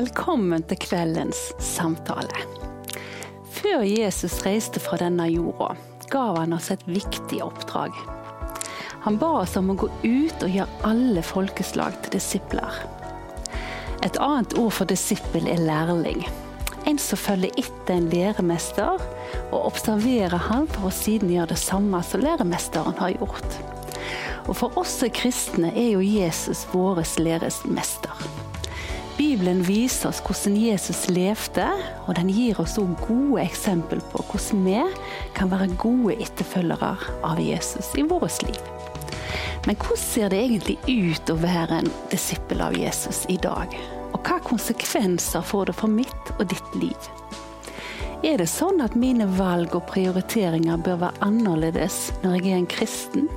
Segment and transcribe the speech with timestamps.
[0.00, 2.38] Velkommen til kveldens samtale.
[3.52, 5.74] Før Jesus reiste fra denne jorda,
[6.08, 7.92] gav han oss et viktig oppdrag.
[9.04, 12.80] Han ba oss om å gå ut og gjøre alle folkeslag til disipler.
[14.00, 16.24] Et annet ord for disippel er lærling.
[16.88, 19.04] En som følger etter en læremester
[19.50, 23.64] og observerer han for å siden gjøre det samme som læremesteren har gjort.
[24.46, 28.39] Og For oss kristne er jo Jesus vår læresmester.
[29.20, 31.66] Bibelen viser oss hvordan Jesus levde,
[32.08, 34.78] og den gir oss også gode eksempel på hvordan vi
[35.36, 36.94] kan være gode etterfølgere
[37.28, 38.62] av Jesus i vårt liv.
[39.66, 43.76] Men hvordan ser det egentlig ut å være en disippel av Jesus i dag?
[44.14, 47.12] Og hva konsekvenser får det for mitt og ditt liv?
[48.24, 52.72] Er det sånn at mine valg og prioriteringer bør være annerledes når jeg er en
[52.72, 53.28] kristen?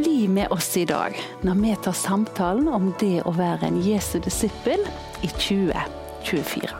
[0.00, 4.16] Bli med oss i dag når vi tar samtalen om det å være en Jesu
[4.24, 4.80] disippel
[5.20, 6.70] i 2024.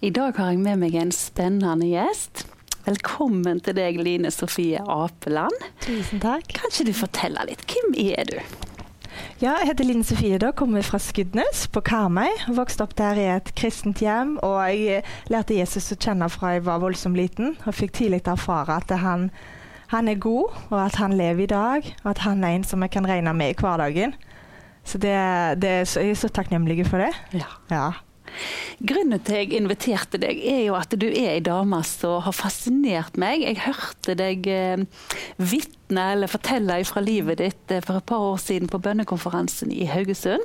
[0.00, 2.46] I dag har jeg med meg en spennende gjest.
[2.88, 5.72] Velkommen til deg, Line Sofie Apeland.
[5.84, 6.56] Tusen takk.
[6.56, 7.68] Kan ikke du fortelle litt?
[7.68, 8.63] Hvem er du?
[9.42, 10.38] Ja, jeg heter Linn Sofie.
[10.38, 12.30] da, Kommer fra Skudenes på Karmøy.
[12.54, 14.36] Vokste opp der i et kristent hjem.
[14.46, 17.56] Og jeg lærte Jesus å kjenne fra jeg var voldsomt liten.
[17.66, 19.32] Og fikk tidlig erfare at han,
[19.90, 21.90] han, er god, og at han lever i dag.
[22.04, 24.14] Og at han er en som jeg kan regne med i hverdagen.
[24.84, 25.18] Så, det,
[25.58, 27.10] det, så jeg er så takknemlig for det.
[27.34, 27.50] Ja.
[27.74, 27.90] ja.
[28.84, 33.18] Grunnen til jeg inviterte deg, er jo at du er ei dame som har fascinert
[33.20, 33.44] meg.
[33.44, 34.84] Jeg hørte deg eh,
[35.38, 39.88] vitne eller fortelle fra livet ditt eh, for et par år siden på bønnekonferansen i
[39.90, 40.44] Haugesund.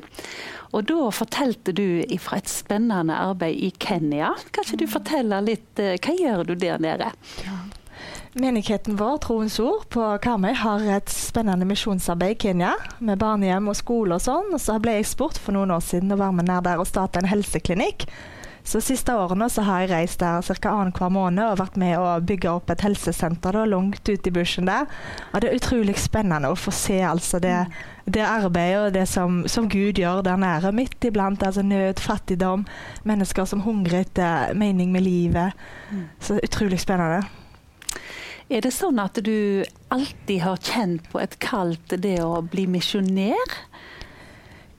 [0.70, 4.36] Og da fortalte du fra et spennende arbeid i Kenya.
[4.54, 7.12] Kan ikke du forteller fortelle litt, eh, hva gjør du der nede?
[7.46, 7.58] Ja.
[8.34, 12.75] Menigheten vår, Troens Ord, på Karmøy har et spennende misjonsarbeid i Kenya.
[13.01, 14.51] Med barnehjem og skole og sånn.
[14.53, 16.88] Og så ble jeg spurt for noen år siden å være med nær der og
[16.88, 18.06] starte en helseklinikk.
[18.69, 20.73] Så siste årene så har jeg reist der ca.
[20.75, 24.69] annenhver måned og vært med å bygge opp et helsesenter da, langt ute i bushen
[24.69, 24.85] der.
[25.31, 27.56] Og det er utrolig spennende å få se altså det,
[28.06, 30.75] det arbeidet og det som, som, Gud gjør der nære.
[30.75, 32.67] Midt iblant altså nød, fattigdom,
[33.09, 35.57] mennesker som hungrer etter mening med livet.
[35.90, 36.06] Mm.
[36.22, 37.23] Så utrolig spennende.
[38.50, 39.62] Er det sånn at du
[39.94, 43.52] alltid har kjent på et kall det å bli misjonær?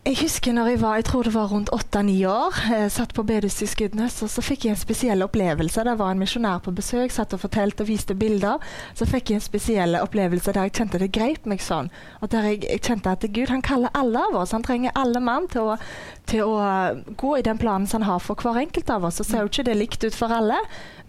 [0.00, 2.54] Jeg husker når jeg var jeg tror det var rundt åtte-ni år.
[2.72, 5.84] eh, satt på bedehuset i Skudenes, og så fikk jeg en spesiell opplevelse.
[5.84, 8.56] Det var en misjonær på besøk, satt og fortalte og viste bilder.
[8.96, 11.90] Så fikk jeg en spesiell opplevelse der jeg kjente det greip meg sånn.
[12.22, 14.54] Og der jeg, jeg, kjente at Gud han kaller alle av oss.
[14.56, 15.76] Han trenger alle mann til å,
[16.24, 16.56] til å
[17.20, 19.20] gå i den planen som han har for hver enkelt av oss.
[19.20, 20.56] Så ser jo ikke det likt ut for alle,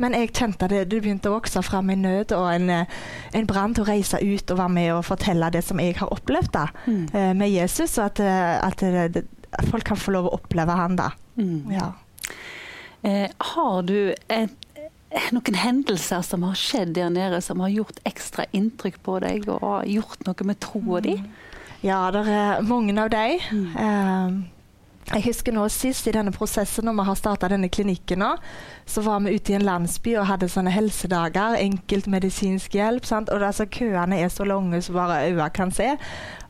[0.04, 2.70] men jeg kjente det, det begynte å vokse fram en nød og en,
[3.40, 6.12] en brann til å reise ut og være med og fortelle det som jeg har
[6.12, 7.02] opplevd da, mm.
[7.16, 7.96] Eh, med Jesus.
[7.98, 9.26] og at, at det,
[9.70, 11.12] folk kan få lov å oppleve han da.
[11.38, 11.72] Mm.
[11.74, 11.92] Ja.
[13.02, 14.56] Eh, har du et,
[15.36, 19.88] noen hendelser som har skjedd der nede som har gjort ekstra inntrykk på deg og
[19.90, 21.18] gjort noe med troa di?
[21.20, 21.30] Mm.
[21.82, 23.40] Ja, det er mange av dem.
[23.52, 23.70] Mm.
[23.76, 24.58] Eh,
[25.12, 28.30] jeg husker nå sist i denne prosessen når vi har starta denne klinikken, nå,
[28.88, 31.58] så var vi ute i en landsby og hadde sånne helsedager.
[31.60, 33.08] Enkelt medisinsk hjelp.
[33.10, 33.32] Sant?
[33.34, 35.90] Og altså, køene er så lange som bare øynene kan se.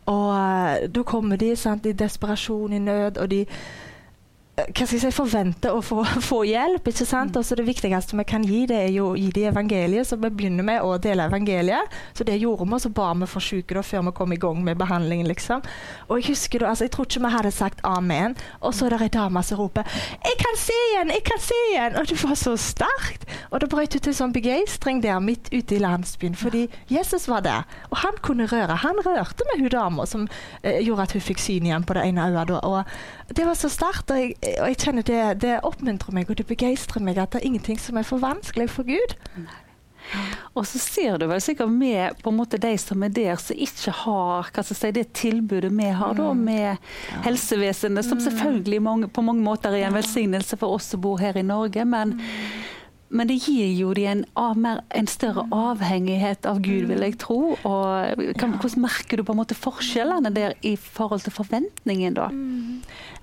[0.05, 3.45] Og uh, da kommer de sant, i desperasjon, i nød, og de
[4.67, 6.87] hva skal jeg si, forventer å få, få hjelp.
[6.87, 7.33] ikke sant?
[7.35, 7.39] Mm.
[7.41, 10.07] Også Det viktigste vi kan gi, det er jo å gi dem evangeliet.
[10.07, 11.99] Så vi begynner med å dele evangeliet.
[12.17, 14.63] Så det gjorde vi, og så ba vi for syke før vi kom i gang
[14.63, 15.27] med behandlingen.
[15.27, 15.63] liksom.
[16.07, 18.95] Og Jeg husker da, altså jeg tror ikke vi hadde sagt amen, og så er
[18.95, 21.09] det ei dame som roper 'Jeg kan se igjen!
[21.09, 23.25] Jeg kan se igjen!' Og det var så sterkt.
[23.51, 27.41] Og det brøt ut en sånn begeistring der midt ute i landsbyen, fordi Jesus var
[27.41, 27.63] der.
[27.89, 28.75] Og han kunne røre.
[28.75, 30.27] Han rørte med hun dama som
[30.63, 32.51] eh, gjorde at hun fikk syn igjen på det ene øyet.
[32.51, 32.83] Og
[33.35, 34.11] det var så sterkt.
[34.11, 37.41] og jeg og jeg kjenner det, det oppmuntrer meg og det begeistrer meg at det
[37.41, 39.17] er ingenting som er for vanskelig for Gud.
[40.57, 43.55] Og så ser du vel sikkert med på en måte de som er der, som
[43.55, 46.41] ikke har si, det tilbudet vi har da, mm.
[46.49, 47.21] med ja.
[47.27, 48.25] helsevesenet, som mm.
[48.25, 51.85] selvfølgelig mange, på mange måter er en velsignelse for oss som bor her i Norge.
[51.85, 52.69] men mm
[53.11, 57.39] men det gir jo de en, en, større avhengighet av Gud, vil jeg tro.
[57.67, 62.29] Og kan, hvordan merker du på en måte forskjellene der i forhold til forventningen, da?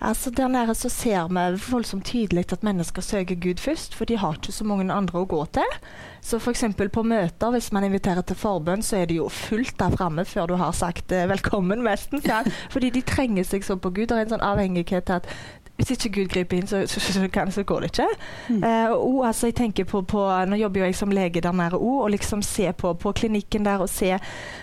[0.00, 4.18] Altså Der nede så ser vi voldsomt tydelig at mennesker søker Gud først, for de
[4.18, 5.78] har ikke så mange andre å gå til.
[6.22, 6.64] Så f.eks.
[6.92, 10.46] på møter, hvis man inviterer til forbønn, så er det jo fullt der framme før
[10.46, 12.22] du har sagt eh, velkommen, nesten.
[12.74, 14.06] Fordi de trenger seg så på Gud.
[14.06, 15.30] Det er en sånn avhengighet til at
[15.78, 18.06] hvis ikke Gud griper inn, så, så, så, kan, så går det ikke.
[18.48, 18.62] Mm.
[18.64, 22.00] Uh, og, altså, jeg tenker på, på, Nå jobber jeg som lege der nære òg,
[22.02, 24.16] og liksom se på, på klinikken der og se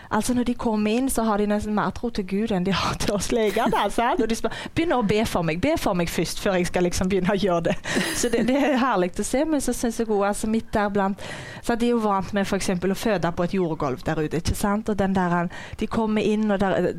[0.09, 2.73] altså Når de kommer inn, så har de nesten mer tro til Gud enn de
[2.75, 3.69] har til oss leger.
[3.71, 5.61] Der, og de spør, begynner å be for meg.
[5.63, 7.75] Be for meg først, før jeg skal liksom begynne å gjøre det.
[8.19, 9.43] Så det, det er herlig å se.
[9.49, 11.21] Men så syns jeg òg altså, midt der blant
[11.65, 12.69] så De er jo vant med f.eks.
[12.69, 14.37] å føde på et jordgulv der ute.
[14.37, 14.89] ikke sant?
[14.89, 15.49] Og den der,
[15.79, 16.91] De kommer inn, og der,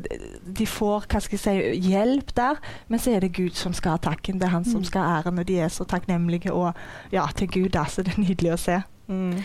[0.43, 3.95] de får hva skal jeg si, hjelp der, men så er det Gud som skal
[3.95, 4.41] ha takken.
[4.41, 4.89] Det er han som mm.
[4.89, 6.73] skal ha æren, og de er så takknemlige og
[7.11, 7.75] ja, til Gud.
[7.75, 8.81] Altså, det er nydelig å se.
[9.07, 9.39] Mm.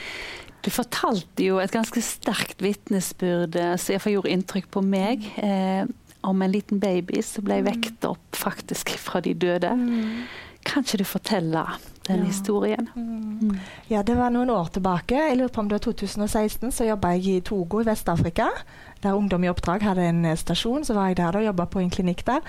[0.63, 5.27] Du fortalte jo et ganske sterkt vitnesbyrd eh, som iallfall gjorde inntrykk på meg.
[5.43, 5.85] Eh,
[6.23, 7.67] om en liten baby som ble mm.
[7.67, 9.73] vekt opp faktisk fra de døde.
[9.75, 10.23] Mm.
[10.63, 11.65] Kan ikke du fortelle
[12.07, 12.29] den ja.
[12.29, 12.89] historien?
[12.95, 13.39] Mm.
[13.41, 13.57] mm.
[13.91, 15.19] Ja, Det var noen år tilbake.
[15.19, 16.71] Jeg lurer på om det var 2016.
[16.71, 18.47] Så jobba jeg i Togo i Vest-Afrika.
[19.03, 20.87] Der Ungdom i oppdrag hadde en eh, stasjon.
[20.87, 22.47] Så var jeg der og jobba på en klinikk der.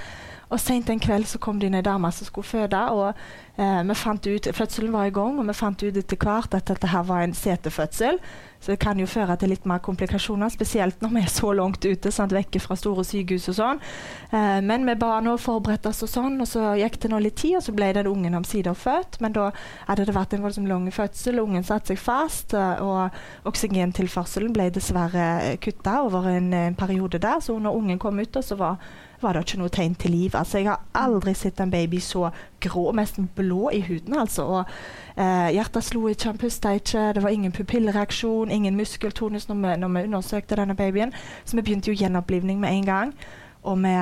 [0.53, 2.79] Og Seint en kveld så kom det inn ei dame som skulle føde.
[2.93, 3.13] og
[3.57, 6.67] eh, vi fant ut, Fødselen var i gang, og vi fant ut etter hvert at
[6.69, 8.19] dette her var en setefødsel.
[8.63, 11.83] Så det kan jo føre til litt mer komplikasjoner, spesielt når vi er så langt
[11.83, 13.81] ute, sant, vekke fra store sykehus og sånn.
[14.29, 17.39] Eh, men vi ba nå forberedt oss og sånn, og så gikk det nå litt
[17.41, 19.19] tid, og så ble den ungen omsider født.
[19.25, 19.49] Men da
[19.89, 22.53] hadde det vært en voldsom lang fødsel, ungen satte seg fast.
[22.53, 28.21] Eh, og oksygentilførselen ble dessverre kutta over en, en periode der, så når ungen kom
[28.21, 28.77] ut, så var
[29.23, 30.35] var det ikke noe tegn til liv.
[30.35, 32.29] Altså, jeg har aldri sett en baby så
[32.63, 34.17] grå, nesten blå i huden.
[34.19, 34.43] Altså.
[34.43, 34.73] Og,
[35.17, 39.77] eh, hjertet slo ikke, han pusta ikke, det var ingen pupillreaksjon, ingen muskeltonus når vi,
[39.81, 41.13] når vi undersøkte denne babyen.
[41.45, 43.15] Så vi begynte jo gjenopplivning med en gang.
[43.63, 43.93] Og vi,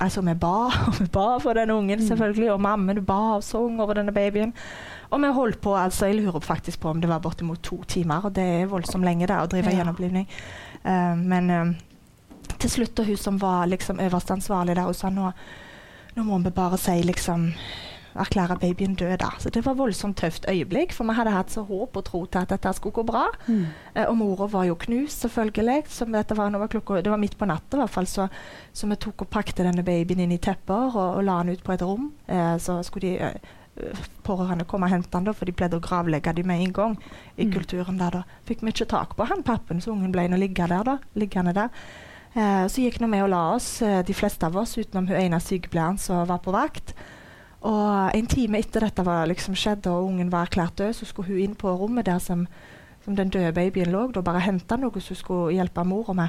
[0.00, 2.06] altså, vi ba og vi ba for den ungen, mm.
[2.06, 2.52] selvfølgelig.
[2.52, 4.54] Og mammen ba og sang over denne babyen.
[5.10, 8.24] Og vi holdt på, altså, jeg lurer faktisk på om det var bortimot to timer.
[8.24, 9.82] Og det er voldsomt lenge da, å drive ja.
[9.82, 10.28] gjenopplivning.
[10.84, 11.74] Uh, men uh,
[12.62, 15.32] til slutt, og hun som var liksom øverste ansvarlig der, hun sa nå,
[16.16, 17.50] nå må vi bare si liksom
[18.12, 19.16] erklære babyen død.
[19.18, 19.30] da.
[19.38, 22.38] Så Det var voldsomt tøft øyeblikk, for vi hadde hatt så håp og tro til
[22.38, 23.24] at dette skulle gå bra.
[23.46, 23.66] Mm.
[23.94, 25.82] Eh, og mora var jo knust, selvfølgelig.
[25.88, 28.28] Så dette var, var klokka, det var midt på natta, i hvert fall, så,
[28.72, 31.64] så, vi tok og pakte denne babyen inn i tepper og, og la den ut
[31.64, 32.12] på et rom.
[32.26, 36.36] Eh, så skulle de eh, pårørende komme og hente den, for de pleide å gravlegge
[36.36, 36.96] dem med en gang.
[37.36, 37.52] I mm.
[37.52, 38.24] kulturen der da.
[38.44, 40.84] Fikk vi ikke tak på han pappen, så ungen ble nå liggende der.
[40.84, 41.84] da, liggende der.
[42.32, 45.40] Eh, så gikk vi og la oss, eh, de fleste av oss, utenom hun ene
[45.40, 46.94] sykepleieren som var på vakt.
[47.62, 51.28] Og En time etter dette var liksom skjedd og ungen var erklært død, så skulle
[51.28, 52.48] hun inn på rommet der som,
[53.04, 56.28] som den døde babyen lå, og bare hente noe som skulle hjelpe mora med.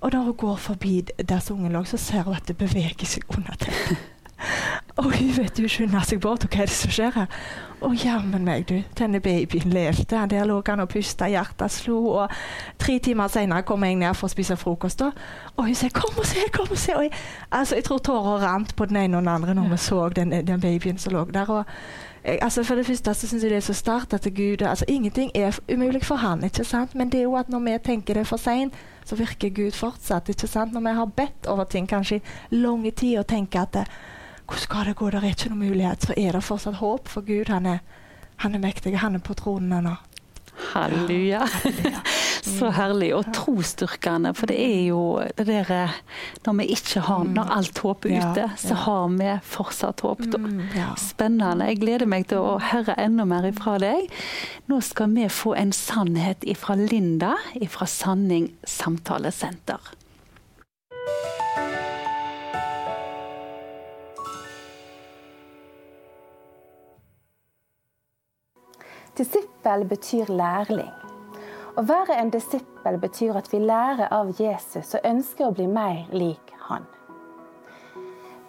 [0.00, 3.06] Og når hun går forbi der som ungen lå, så ser hun at det beveger
[3.06, 3.98] seg under teppet.
[4.96, 6.44] Og hun vet jo ikke unna seg bort.
[6.44, 7.26] Og hva er det som skjer her?
[7.84, 8.78] Å, jammen meg, du.
[8.96, 10.20] Denne babyen levde.
[10.30, 11.98] Der lå han og pusta, hjertet slo.
[12.22, 12.32] Og
[12.80, 15.02] tre timer senere kom jeg ned for å spise frokost.
[15.02, 15.10] Da.
[15.56, 16.96] Og hun sier 'kom og se', kom og se.
[16.96, 17.12] Og jeg,
[17.52, 20.30] altså, jeg tror tårer rant på den ene og den andre når vi så den,
[20.30, 21.50] den babyen som lå der.
[21.50, 21.64] og
[22.24, 24.84] jeg, altså For det første så syns jeg det er så sterkt at Gud altså
[24.88, 26.94] Ingenting er umulig for han, ikke sant?
[26.94, 28.72] men det er jo at når vi tenker det for seint,
[29.04, 30.28] så virker Gud fortsatt.
[30.28, 30.72] ikke sant?
[30.72, 32.16] Når vi har bedt over ting kanskje
[32.50, 33.84] i lang tid og tenker at det,
[34.44, 35.10] hvordan skal det gå?
[35.10, 36.08] Det er ikke noen mulighet.
[36.08, 37.78] Så er det fortsatt håp, for Gud han er,
[38.44, 38.96] han er mektig.
[39.00, 39.96] Han er på tronen ennå.
[40.72, 41.48] Halleluja.
[42.44, 43.08] Så herlig.
[43.16, 45.00] Og trosstyrkende, for det er jo
[45.38, 45.94] det der eh,
[46.44, 50.22] Når vi ikke har Når alt håp er ute, så har vi fortsatt håp.
[50.36, 50.60] Mm,
[51.00, 51.70] Spennende.
[51.72, 54.12] Jeg gleder meg til å høre enda mer ifra deg.
[54.70, 59.94] Nå skal vi få en sannhet ifra Linda ifra Sanning samtalesenter.
[69.14, 70.90] Disippel betyr lærling.
[71.78, 76.08] Å være en disippel betyr at vi lærer av Jesus og ønsker å bli mer
[76.10, 76.82] lik han.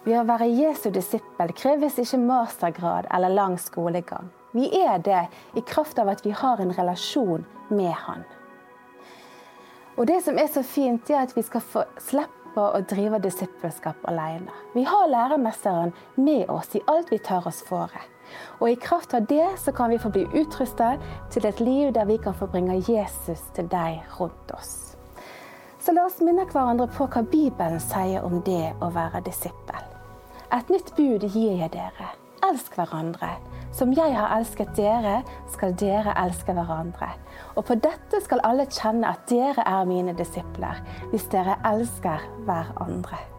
[0.02, 4.32] Ved å være Jesu disippel kreves ikke mastergrad eller lang skolegang.
[4.58, 5.20] Vi er det
[5.54, 8.26] i kraft av at vi har en relasjon med han.
[9.96, 14.02] Og Det som er så fint, er at vi skal få slippe å drive disippelskap
[14.10, 14.50] alene.
[14.74, 18.02] Vi har læremesteren med oss i alt vi tar oss fore.
[18.60, 22.08] Og i kraft av det så kan vi få bli utrustet til et liv der
[22.08, 24.96] vi kan få bringe Jesus til deg rundt oss.
[25.80, 29.84] Så la oss minne hverandre på hva Bibelen sier om det å være disippel.
[30.54, 32.08] Et nytt bud gir jeg dere.
[32.46, 33.36] Elsk hverandre.
[33.76, 35.20] Som jeg har elsket dere,
[35.52, 37.12] skal dere elske hverandre.
[37.54, 40.80] Og på dette skal alle kjenne at dere er mine disipler,
[41.12, 43.35] hvis dere elsker hverandre.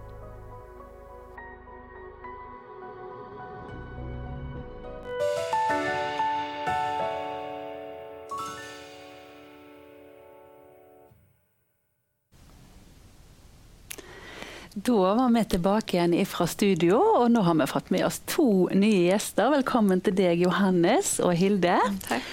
[14.78, 18.68] Da var vi tilbake igjen fra studio, og nå har vi fått med oss to
[18.78, 19.50] nye gjester.
[19.50, 21.80] Velkommen til deg, Johannes og Hilde.
[22.04, 22.28] Takk.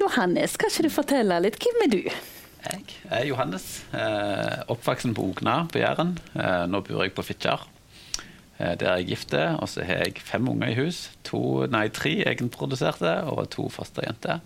[0.00, 1.60] Johannes, kan ikke du fortelle litt?
[1.62, 2.00] Hvem er du?
[2.64, 3.68] Jeg er Johannes.
[3.94, 6.16] Eh, oppvoksen på Ogna på Jæren.
[6.34, 7.62] Eh, nå bor jeg på Fitjar.
[8.58, 11.04] Eh, der er jeg gift, og så har jeg fem unger i hus.
[11.30, 14.42] To, nei, tre egenproduserte og to fosterjenter.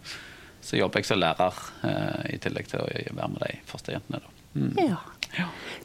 [0.60, 1.64] Så jobber jeg som lærer
[2.28, 4.20] i tillegg til å være med de fosterjentene.
[4.52, 4.76] Mm.
[4.84, 5.00] Ja.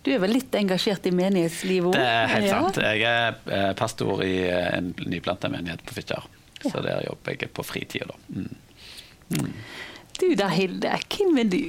[0.03, 1.97] Du er vel litt engasjert i menighetslivet òg?
[1.97, 2.79] Det er helt sant.
[2.83, 6.25] Jeg er eh, pastor i eh, en nyplanta menighet på Fitjar.
[6.63, 6.71] Ja.
[6.71, 8.17] Så der jobber jeg på fritida, da.
[8.33, 8.55] Mm.
[9.35, 9.53] Mm.
[10.17, 10.91] Du da, Hilde.
[11.13, 11.61] Hvem er du?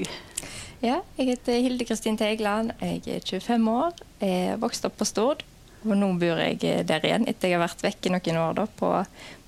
[0.81, 2.73] Ja, jeg heter Hilde Kristin Teigland.
[2.81, 4.03] Jeg er 25 år.
[4.23, 5.45] Jeg er vokst opp på Stord.
[5.85, 8.93] Og nå bor jeg der igjen, etter jeg har vært vekke noen år da, på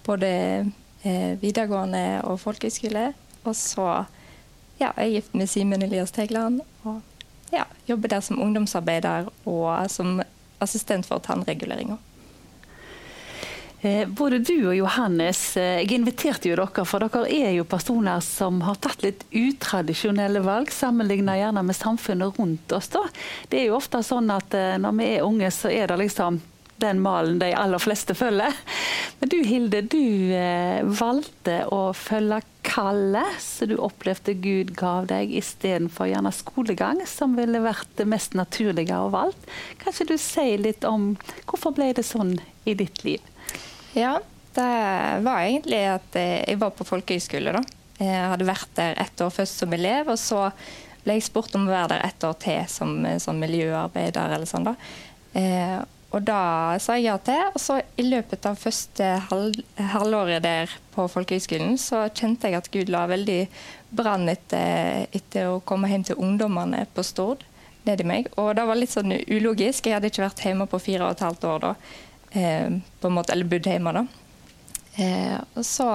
[0.06, 0.30] både
[1.02, 3.10] eh, videregående og folkehøyskole.
[3.44, 3.86] Og så
[4.80, 6.62] ja, jeg er gift med Simen Elias Teigland.
[6.84, 7.00] og
[7.50, 10.20] ja, jobber der som ungdomsarbeider og som
[10.60, 11.98] assistent for tannreguleringer.
[13.82, 18.20] Eh, både du og Johannes, eh, jeg inviterte jo dere, for dere er jo personer
[18.20, 22.90] som har tatt litt utradisjonelle valg, sammenlignet gjerne med samfunnet rundt oss.
[22.92, 23.06] da.
[23.48, 26.42] Det er jo ofte sånn at eh, når vi er unge, så er det liksom
[26.80, 28.56] den malen de aller fleste følger.
[29.20, 35.32] Men du Hilde, du eh, valgte å følge kallet som du opplevde Gud gav deg,
[35.40, 39.48] istedenfor gjerne skolegang, som ville vært det mest naturlige å valgt.
[39.80, 41.12] Kan ikke du si litt om
[41.46, 42.36] hvorfor ble det sånn
[42.68, 43.24] i ditt liv?
[43.96, 44.18] Ja,
[44.54, 44.70] det
[45.26, 47.54] var egentlig at eh, jeg var på folkehøyskole.
[47.56, 47.64] da.
[48.00, 50.48] Jeg hadde vært der ett år først som elev, og så
[51.04, 54.36] ble jeg spurt om å være der ett år til som, som miljøarbeider.
[54.36, 54.76] eller sånn da.
[55.36, 55.78] Eh,
[56.10, 57.42] og da sa jeg ja til.
[57.54, 59.60] Og så i løpet av første halv,
[59.92, 63.44] halvåret der på folkehøgskolen, så kjente jeg at Gud la veldig
[63.94, 67.46] brann etter, etter, å komme hjem til ungdommene på Stord
[67.86, 68.30] nedi meg.
[68.42, 69.86] Og det var litt sånn ulogisk.
[69.86, 71.74] Jeg hadde ikke vært hjemme på fire og et halvt år da.
[72.30, 74.06] Eh, på en måte, eller bodd hjemme da.
[74.98, 75.88] Eh, og så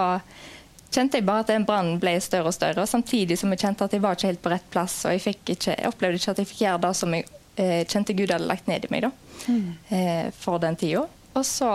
[0.96, 3.94] kjente jeg bare at den brannen ble større og større, samtidig som jeg kjente at
[3.94, 5.02] jeg var ikke helt på rett plass.
[5.04, 8.34] Og jeg, ikke, jeg opplevde ikke at jeg fikk gjøre det som jeg kjente Gud
[8.34, 9.06] hadde lagt ned i meg.
[9.06, 9.12] da
[9.48, 10.32] mm.
[10.36, 11.06] for den tida.
[11.36, 11.70] Og så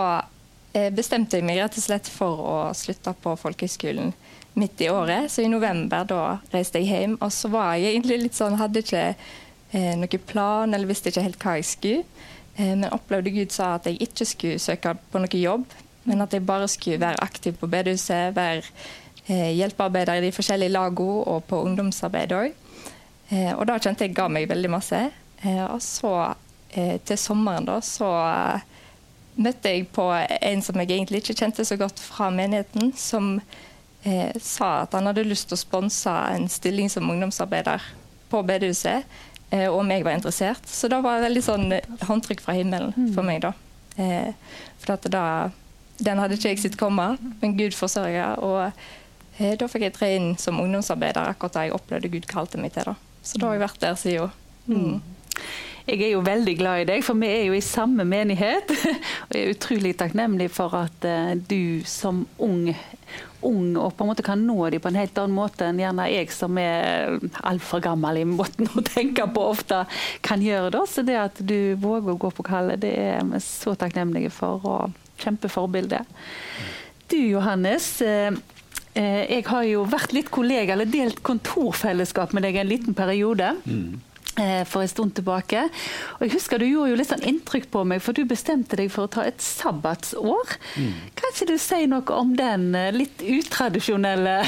[0.73, 4.13] eh, bestemte jeg meg rett og slett for å slutte på folkehøgskolen
[4.53, 5.31] midt i året.
[5.31, 6.23] Så i november da
[6.53, 10.73] reiste jeg hjem, og så var jeg egentlig litt sånn Hadde ikke eh, noen plan,
[10.73, 12.25] eller visste ikke helt hva jeg skulle.
[12.55, 15.67] Eh, men opplevde Gud sa at jeg ikke skulle søke på noe jobb,
[16.09, 18.65] men at jeg bare skulle være aktiv på bedehuset, være
[19.27, 22.57] eh, hjelpearbeider i de forskjellige lagene og på ungdomsarbeid òg.
[23.31, 25.05] Eh, og da kjente jeg ga meg veldig masse.
[25.71, 26.13] Og så
[26.69, 28.67] eh, til sommeren da, så eh,
[29.41, 33.37] møtte jeg på en som jeg egentlig ikke kjente så godt fra menigheten, som
[34.03, 37.83] eh, sa at han hadde lyst til å sponse en stilling som ungdomsarbeider
[38.31, 39.07] på bedehuset,
[39.49, 40.67] eh, og om jeg var interessert.
[40.67, 43.11] Så da var det veldig sånn eh, håndtrykk fra himmelen mm.
[43.15, 43.53] for meg, da.
[43.99, 44.31] Eh,
[44.81, 45.25] for at da
[46.01, 47.03] Den hadde ikke jeg sett komme,
[47.43, 48.31] men Gud forsørga.
[48.41, 48.71] Og
[49.37, 52.87] da fikk jeg tre inn som ungdomsarbeider, akkurat da jeg opplevde Gud kalte meg til.
[52.89, 52.95] da.
[53.21, 54.31] Så da har jeg vært der siden.
[54.65, 54.95] Mm.
[55.87, 58.69] Jeg er jo veldig glad i deg, for vi er jo i samme menighet.
[59.27, 62.69] Og jeg er utrolig takknemlig for at uh, du som ung,
[63.41, 66.05] ung og på en måte kan nå dem på en helt annen måte enn gjerne
[66.11, 67.17] jeg som er
[67.49, 69.81] altfor gammel i måten å tenke på ofte
[70.25, 70.83] kan gjøre det.
[70.91, 74.61] Så det at du våger å gå på kallet, det er vi så takknemlige for.
[74.61, 76.05] og Kjempeforbilde.
[77.11, 77.97] Du Johannes.
[78.01, 78.37] Uh,
[78.93, 83.53] jeg har jo vært litt kollega, eller delt kontorfellesskap med deg en liten periode.
[83.63, 84.01] Mm.
[84.41, 85.67] Eh, for en stund tilbake.
[86.17, 88.91] Og jeg husker Du gjorde jo litt sånn inntrykk på meg, for du bestemte deg
[88.93, 90.55] for å ta et sabbatsår.
[90.79, 90.93] Mm.
[91.17, 94.39] Kan ikke du si noe om den eh, litt utradisjonelle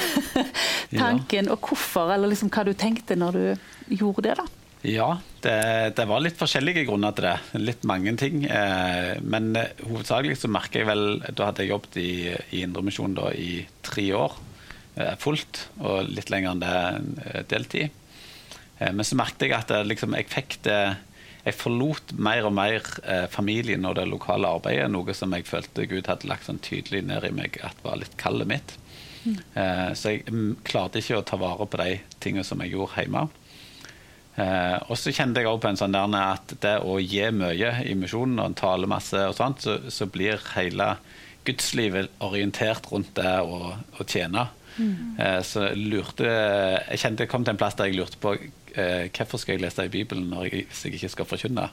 [1.03, 1.53] tanken, ja.
[1.53, 4.37] og hvorfor, eller liksom hva du tenkte når du gjorde det?
[4.41, 4.47] da?
[4.83, 5.09] Ja,
[5.45, 5.57] det,
[5.95, 7.61] det, var litt forskjellige grunner til det.
[7.61, 8.47] Litt mange ting.
[8.47, 12.13] Eh, men hovedsakelig så merker jeg vel Da hadde jeg jobbet i,
[12.55, 13.53] i Indremisjonen i
[13.85, 14.41] tre år
[15.17, 17.95] fullt, og litt lenger enn det deltid.
[18.79, 20.83] Eh, men så merket jeg at jeg, liksom, jeg fikk det
[21.43, 25.89] jeg forlot mer og mer eh, familien og det lokale arbeidet, noe som jeg følte
[25.91, 28.75] Gud hadde lagt sånn tydelig ned i meg at var litt kallet mitt.
[29.23, 29.35] Mm.
[29.59, 33.01] Eh, så jeg mm, klarte ikke å ta vare på de tingene som jeg gjorde
[33.01, 33.25] hjemme.
[34.39, 37.75] Eh, og så kjente jeg også på en sånn der at det å gi mye
[37.85, 40.95] i misjonen og tale masse og sånt, så, så blir hele
[41.43, 43.75] gudslivet orientert rundt det å,
[44.07, 44.47] tjene.
[44.79, 45.19] Mm.
[45.21, 48.37] Eh, så lurte Jeg kjente jeg kom til en plass der jeg lurte på
[48.79, 51.69] eh, hvorfor skal jeg lese i Bibelen jeg, hvis jeg ikke skal forkynne?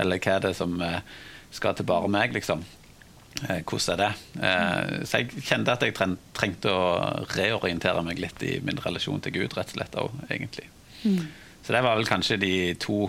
[0.00, 1.00] Eller hva er det som eh,
[1.52, 2.64] skal til bare meg, liksom?
[3.48, 4.10] Eh, hvordan er det?
[4.44, 6.84] Eh, så jeg kjente at jeg trengte å
[7.34, 10.68] reorientere meg litt i min relasjon til Gud, rett og slett òg, egentlig.
[11.02, 11.26] Mm.
[11.62, 13.06] Så det var vel kanskje de to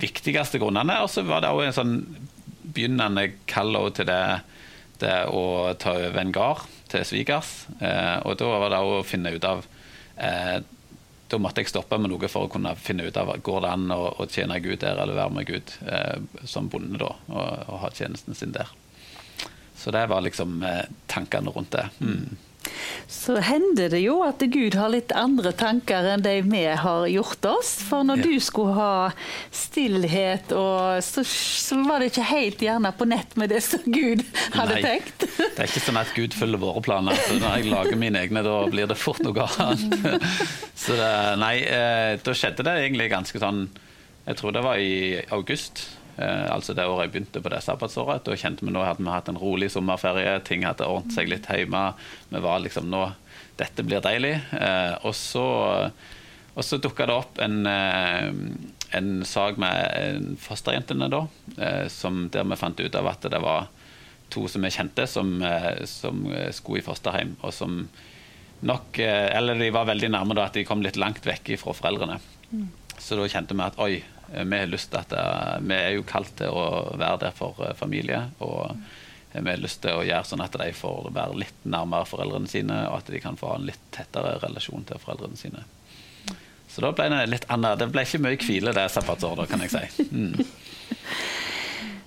[0.00, 1.00] viktigste grunnene.
[1.02, 1.94] Og så var det òg en sånn
[2.62, 4.22] begynnende kall til det,
[5.00, 7.66] det, å ta over en gard til svigers.
[7.80, 9.64] Og da var det å finne ut av
[11.28, 13.90] Da måtte jeg stoppe med noe for å kunne finne ut av går det an
[13.92, 17.78] å, å tjene Gud der, eller være med Gud eh, som bonde, da, og, og,
[17.84, 18.70] ha tjenesten sin der.
[19.78, 21.88] Så det var liksom eh, tankene rundt det.
[22.00, 22.47] Mm
[23.08, 27.46] så hender det jo at Gud har litt andre tanker enn de vi har gjort
[27.48, 27.70] oss.
[27.88, 28.26] For når ja.
[28.28, 28.92] du skulle ha
[29.54, 34.24] stillhet, og, så, så, var det ikke helt gjerne på nett med det som Gud
[34.56, 35.26] hadde nei, tenkt.
[35.38, 37.20] Det er ikke sånn at Gud følger våre planer.
[37.24, 40.28] Så når jeg lager mine egne, da blir det fort noe annet.
[40.84, 43.64] Så det, nei, eh, da skjedde det egentlig ganske sånn
[44.28, 45.86] Jeg tror det var i august.
[46.18, 48.24] Eh, altså det året jeg begynte på det sabbatsåret.
[48.26, 51.46] Da kjente vi nå at vi hatt en rolig sommerferie, ting hadde ordnet seg litt
[51.46, 51.92] hjemme.
[52.32, 53.08] Vi var liksom nå
[53.58, 54.36] Dette blir deilig.
[54.54, 55.44] Eh, og så,
[56.54, 58.28] og så dukka det opp en, eh,
[58.94, 61.24] en sak med fosterjentene, da,
[61.90, 63.66] som, der vi fant ut av at det var
[64.30, 65.42] to som vi kjente, som,
[65.90, 66.22] som
[66.54, 67.82] skulle i fosterhjem, og som
[68.58, 72.20] nok Eller de var veldig nærme da at de kom litt langt vekk fra foreldrene.
[72.50, 72.70] Mm.
[72.98, 73.92] Så da kjente vi at oi,
[74.32, 77.60] vi har lyst til at eh, vi er jo kalt til å være der for
[77.64, 78.28] eh, familie.
[78.38, 78.76] og
[79.32, 82.78] vi har lyst til å gjøre sånn at de får være litt nærmere foreldrene sine,
[82.88, 85.64] og at de kan få en litt tettere relasjon til foreldrene sine.
[86.68, 87.78] Så da ble det litt annet.
[87.80, 90.08] Det ble ikke mye hvile det sabbatsåret, kan jeg si.
[90.08, 90.32] Mm.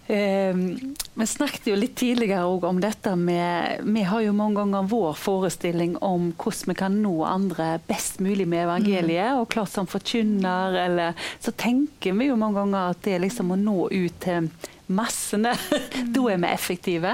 [0.08, 5.94] Vi snakket jo litt tidligere om dette med Vi har jo mange ganger vår forestilling
[6.04, 9.32] om hvordan vi kan nå andre best mulig med evangeliet.
[9.36, 9.40] Mm.
[9.40, 13.54] Og klart som forkynner, eller Så tenker vi jo mange ganger at det er liksom
[13.54, 14.50] å nå ut til
[14.94, 15.54] massene.
[16.16, 17.14] da er vi effektive.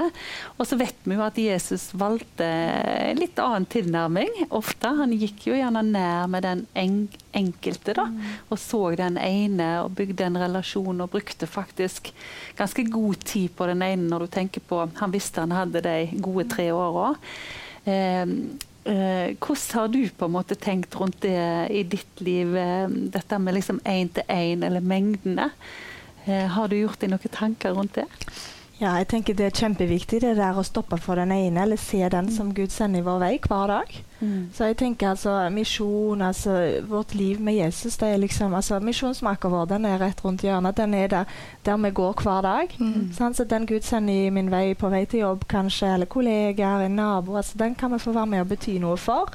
[0.56, 4.92] Og så vet vi jo at Jesus valgte en litt annen tilnærming ofte.
[5.00, 8.08] Han gikk jo gjerne nær med den enkelte, da.
[8.48, 12.12] Og så den ene og bygde en relasjon og brukte faktisk
[12.58, 16.20] ganske god tid på den ene når du tenker på Han visste han hadde de
[16.22, 17.12] gode tre åra.
[17.84, 18.22] Eh,
[18.88, 23.38] eh, hvordan har du på en måte tenkt rundt det i ditt liv, eh, dette
[23.38, 25.50] med liksom én-til-én, eller mengdene?
[26.28, 28.06] Eh, har du gjort deg noen tanker rundt det?
[28.78, 31.98] Ja, jeg tenker Det er kjempeviktig det der å stoppe for den ene, eller se
[31.98, 32.34] den mm.
[32.34, 33.94] som Gud sender i vår vei hver dag.
[34.20, 34.50] Mm.
[34.54, 36.54] Så jeg tenker altså misjon, altså
[36.86, 40.76] vårt liv med Jesus, det er liksom altså Misjonsmarka vår den er rett rundt hjørnet.
[40.78, 41.32] Den er der,
[41.66, 42.76] der vi går hver dag.
[42.78, 43.08] Mm.
[43.16, 46.86] Sånn, så den Gud sender i min vei på vei til jobb, kanskje, eller kollegaer,
[46.86, 49.34] en nabo, altså den kan vi få være med og bety noe for.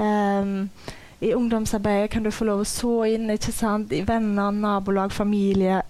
[0.00, 0.70] Um,
[1.20, 3.92] i ungdomsarbeidet kan du få lov å så inn ikke sant?
[3.92, 5.82] i venner, nabolag, familie.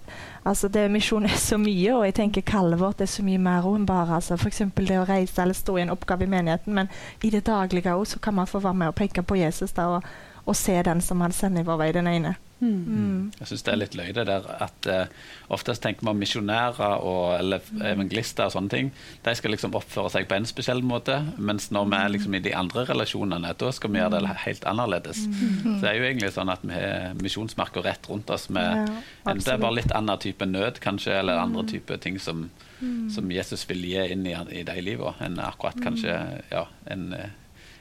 [0.43, 3.67] Altså det Misjon er så mye, og jeg tenker kallet vårt er så mye mer
[3.69, 4.63] enn bare altså f.eks.
[4.75, 6.75] det å reise eller stå i en oppgave i menigheten.
[6.75, 6.91] Men
[7.23, 10.11] i det daglige også, kan man få være med og peke på Jesus da, og,
[10.45, 12.35] og se den som han sender i vår vei, den ene.
[12.61, 12.83] Mm.
[12.85, 13.21] mm.
[13.39, 17.01] Jeg syns det er litt løye det der at uh, oftest tenker man misjonærer
[17.39, 18.91] eller evangelister og sånne ting.
[19.25, 22.43] De skal liksom oppføre seg på en spesiell måte, mens når vi er liksom i
[22.45, 25.25] de andre relasjonene, da skal vi gjøre det helt annerledes.
[25.27, 25.57] Mm.
[25.65, 29.33] Så det er jo egentlig sånn at vi har misjonsmerker rett rundt oss med ja,
[29.33, 31.71] Det er bare litt annen type nød, kanskje, eller andre mm.
[31.73, 32.47] type ting som,
[32.79, 33.09] mm.
[33.13, 36.17] som Jesus vil gi inn i, i de livene, enn akkurat kanskje
[36.51, 37.29] ja, en eh,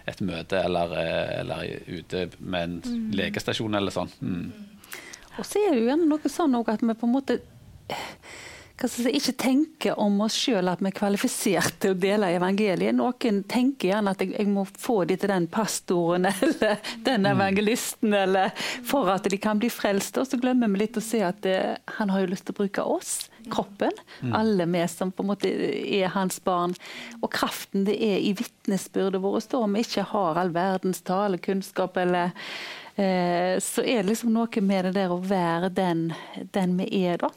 [0.08, 3.06] et møte eller, eh, eller ute med en mm.
[3.20, 4.12] legestasjon eller sånn.
[4.20, 4.69] Mm.
[5.38, 7.40] Og så er det jo gjerne noe sånn at vi på en måte
[8.88, 12.96] si, ikke tenker om oss sjøl at vi er kvalifisert til å dele evangeliet.
[12.96, 17.30] Noen tenker gjerne at jeg, jeg, må få de til den pastoren eller den mm.
[17.34, 18.54] evangelisten eller
[18.86, 20.18] for at de kan bli frelst.
[20.20, 22.56] Og så glemmer vi litt å se at det, eh, han har jo lyst til
[22.56, 23.14] å bruke oss,
[23.52, 23.94] kroppen.
[24.20, 24.34] Mm.
[24.36, 26.76] Alle vi som på en måte er hans barn.
[27.20, 31.96] Og kraften det er i vitnesbyrdet vårt, da om vi ikke har all verdens talekunnskap
[32.00, 32.36] eller
[33.64, 36.10] så er det liksom noe med det der å være den,
[36.52, 37.30] den vi er, da.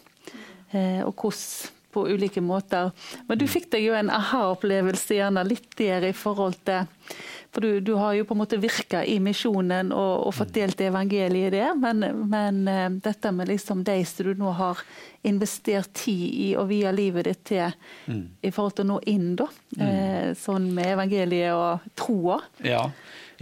[0.73, 2.91] Eh, og hvordan på ulike måter.
[3.27, 6.87] Men du fikk deg jo en aha-opplevelse gjerne litt der i forhold til
[7.53, 10.79] For du, du, har jo på en måte virka i misjonen og, og, fått delt
[10.81, 14.81] evangeliet der, men, men uh, dette med liksom de som du nå har
[15.21, 17.75] investert tid i og via livet ditt til
[18.09, 18.23] mm.
[18.41, 19.45] i forhold til å nå inn, da.
[19.77, 20.33] Mm.
[20.33, 22.39] Sånn med evangeliet og troa.
[22.65, 22.87] Ja.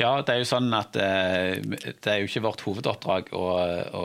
[0.01, 3.43] Ja, det er jo sånn at eh, det er jo ikke vårt hovedoppdrag å,
[3.97, 4.03] å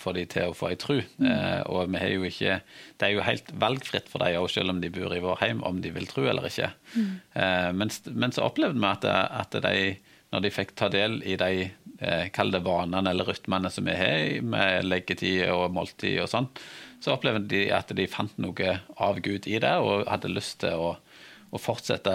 [0.00, 0.96] få de til å få ei tru.
[1.22, 1.28] Mm.
[1.28, 2.56] Eh, og vi har jo ikke
[2.98, 5.78] Det er jo helt valgfritt for dem selv om de bor i vår heim, om
[5.84, 6.72] de vil tro eller ikke.
[6.96, 7.12] Mm.
[7.38, 9.94] Eh, men, men, så opplevde vi at, at, de,
[10.34, 13.98] når de fikk ta del i de eh, kall det vanene eller rytmene som vi
[13.98, 16.50] har med leggetid og måltid og sånn,
[17.02, 20.78] så opplevde de at de fant noe av Gud i det, og hadde lyst til
[20.78, 20.92] å,
[21.50, 22.12] å fortsette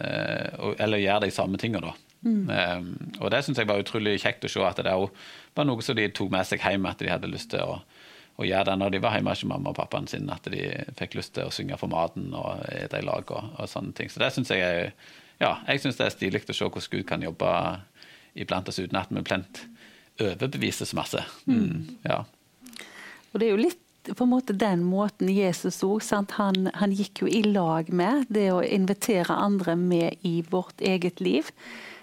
[0.00, 1.92] eh, eller gjøre de samme tingene.
[1.92, 2.05] da.
[2.26, 2.48] Mm.
[2.50, 2.88] Um,
[3.20, 5.08] og det syns jeg var utrolig kjekt å se at det òg
[5.56, 7.78] var noe som de tok med seg hjem, at de hadde lyst til å,
[8.36, 10.66] å gjøre det når de var hjemme hos mamma og pappaen sin, at de
[10.98, 14.12] fikk lyst til å synge for maten og spise i lag og, og, sånne ting.
[14.12, 14.90] Så det syns jeg er
[15.40, 17.48] ja, jeg synes det er stilig å se hvordan Gud kan jobbe
[18.40, 19.66] iblant oss uten at vi plent
[20.20, 21.20] overbevises masse.
[21.44, 21.58] Mm.
[21.58, 22.22] mm, ja.
[23.32, 23.82] Og det er jo litt
[24.14, 26.04] på en måte den måten Jesus òg
[26.38, 28.26] han, han, gikk jo i lag med.
[28.28, 31.50] Det å invitere andre med i vårt eget liv.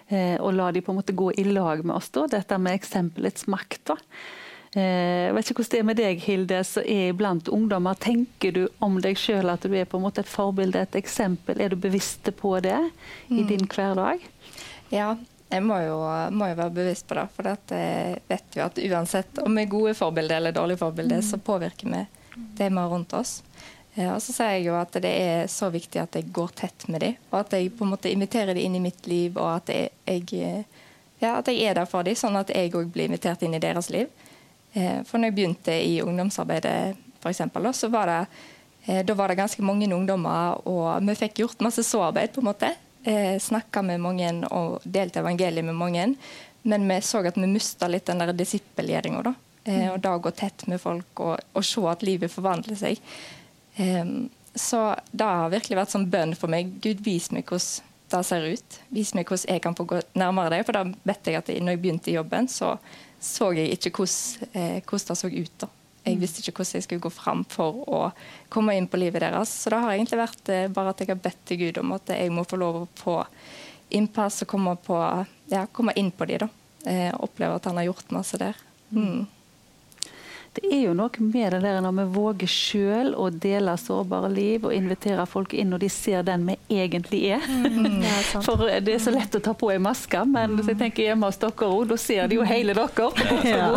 [0.08, 2.10] Eh, og la de på en måte gå i lag med oss.
[2.10, 3.82] da, Dette med eksempelets makt.
[3.86, 3.98] da.
[4.76, 8.00] Eh, jeg vet ikke hvordan det er med deg, Hilde, som er blant ungdommer.
[8.00, 11.62] Tenker du om deg sjøl at du er på en måte et forbilde, et eksempel?
[11.62, 12.80] Er du bevisst på det
[13.30, 13.48] i mm.
[13.52, 14.26] din hverdag?
[14.94, 15.14] Ja,
[15.54, 16.00] jeg må jo,
[16.34, 17.28] må jo, være bevisst på det.
[17.36, 17.86] For det
[18.32, 21.30] vet jo at uansett om vi er gode forbilder eller dårlige forbilder, mm.
[21.30, 22.06] så påvirker vi
[22.58, 23.42] det vi har rundt oss.
[23.94, 27.04] Og så sier jeg jo at det er så viktig at jeg går tett med
[27.04, 29.70] dem, og at jeg på en måte inviterer dem inn i mitt liv, og at
[29.70, 30.64] jeg,
[31.22, 33.62] ja, at jeg er der for dem, sånn at jeg òg blir invitert inn i
[33.62, 34.10] deres liv.
[34.74, 36.98] Eh, for når jeg begynte i ungdomsarbeidet,
[37.30, 38.18] eksempel, så var det,
[38.86, 42.50] eh, da var det ganske mange ungdommer, og vi fikk gjort masse såarbeid, på en
[42.50, 46.16] måte eh, snakka med mange og delte evangeliet med mange.
[46.64, 49.24] Men vi så at vi mista litt den der disippelgjøringa.
[49.24, 49.34] Da.
[49.66, 53.02] Eh, og da å gå tett med folk og, og, se at livet forvandler seg.
[53.76, 54.06] Eh,
[54.54, 56.76] så det har virkelig vært sånn bønn for meg.
[56.84, 58.78] Gud, vis meg hvordan det ser ut.
[58.94, 60.68] Vis meg hvordan jeg kan få gå nærmere deg.
[60.68, 62.76] For da vet jeg at når jeg begynte i jobben, så
[63.24, 65.58] så jeg ikke hvordan, eh, hvordan det så ut.
[65.62, 65.68] da.
[66.04, 68.00] Jeg visste ikke hvordan jeg skulle gå fram for å
[68.52, 69.50] komme inn på livet deres.
[69.50, 72.12] Så det har egentlig vært eh, bare at jeg har bedt til Gud om at
[72.12, 73.22] jeg må få lov å få
[73.96, 74.98] innpass og komme, på,
[75.54, 76.50] ja, komme inn på de da.
[76.86, 78.60] Eh, oppleve at han har gjort masse der.
[78.92, 79.24] Mm.
[80.54, 84.68] Det er jo noe med det der når vi våger sjøl å dele sårbare liv
[84.68, 87.48] og invitere folk inn når de ser den vi egentlig er.
[87.48, 90.80] Mm, ja, For det er så lett å ta på ei maske, men hvis jeg
[90.84, 93.10] tenker hjemme hos dere òg, da ser de jo hele dere.
[93.50, 93.72] Ja.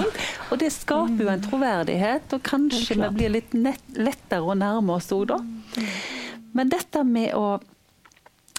[0.50, 5.08] Og det skaper jo en troverdighet, og kanskje vi blir litt lettere å nærme oss
[5.16, 5.40] òg, da.
[6.56, 7.56] Men dette med å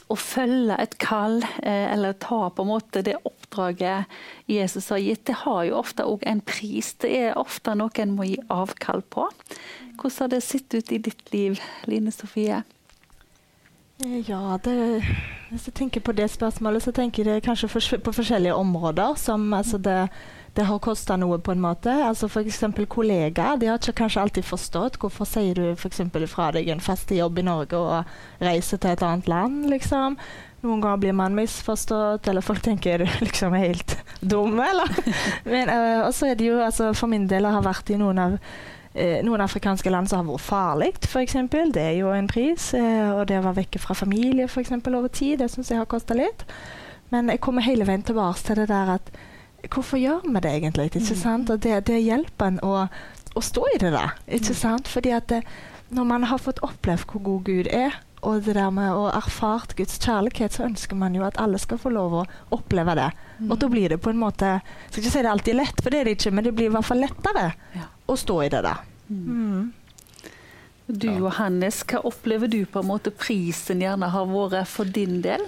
[0.08, 4.06] å følge et kall, eh, eller ta på en måte det oppdraget
[4.48, 6.94] Jesus har gitt, det har jo ofte òg en pris.
[7.02, 9.28] Det er ofte noe en må gi avkall på.
[9.98, 12.64] Hvordan har det sett ut i ditt liv, Line Sofie?
[14.06, 15.04] Eh, ja, det,
[15.50, 19.16] hvis jeg tenker på det spørsmålet, så tenker jeg kanskje på forskjellige områder.
[19.18, 20.10] som altså det
[20.58, 21.94] det har kosta noe, på en måte.
[22.08, 22.64] Altså F.eks.
[22.90, 23.60] kollegaer.
[23.62, 27.38] De har ikke kanskje alltid forstått hvorfor sier du for fra deg en fast jobb
[27.38, 30.18] i Norge og reiser til et annet land, liksom.
[30.66, 34.98] Noen ganger blir man misforstått, eller folk tenker liksom er helt dumme, eller?
[35.54, 38.40] Men uh, også er det jo, altså For min del har vært i noen av
[38.40, 41.38] uh, noen afrikanske land som har vært farlig, f.eks.
[41.54, 42.72] Det er jo en pris.
[42.74, 45.84] Uh, og det å være vekke fra familie for eksempel, over tid, det syns jeg
[45.84, 46.50] har kosta litt.
[47.14, 49.14] Men jeg kommer hele veien tilbake til det der at
[49.66, 50.90] hvorfor gjør vi det egentlig?
[50.92, 51.22] ikke mm.
[51.22, 51.50] sant?
[51.50, 52.74] Og det, det hjelper en å,
[53.34, 54.10] å, stå i det, da.
[54.28, 54.60] ikke mm.
[54.62, 54.92] sant?
[54.92, 55.42] Fordi at det,
[55.90, 59.76] når man har fått opplevd hvor god Gud er, og det der med å erfart
[59.78, 62.24] Guds kjærlighet, så ønsker man jo at alle skal få lov å
[62.58, 63.12] oppleve det.
[63.38, 63.52] Mm.
[63.52, 65.94] Og da blir det på en måte Jeg skal ikke si det alltid lett, for
[65.94, 67.90] det er det ikke, men det blir i hvert fall lettere ja.
[68.10, 68.78] å stå i det, da.
[69.08, 69.28] Mm.
[69.28, 69.68] mm.
[70.88, 75.44] Du Johannes, hva opplever du på en måte prisen gjerne har vært for din del?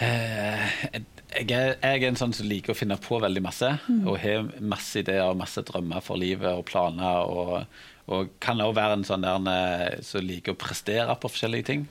[0.00, 1.02] Eh,
[1.34, 3.70] jeg er, jeg er, en sånn som liker å finne på veldig masse.
[3.88, 4.04] Mm.
[4.06, 7.26] Og har masse ideer og masse drømmer for livet og planer.
[7.26, 7.82] Og,
[8.14, 11.84] og kan òg være en sånn der eh, som liker å prestere på forskjellige ting.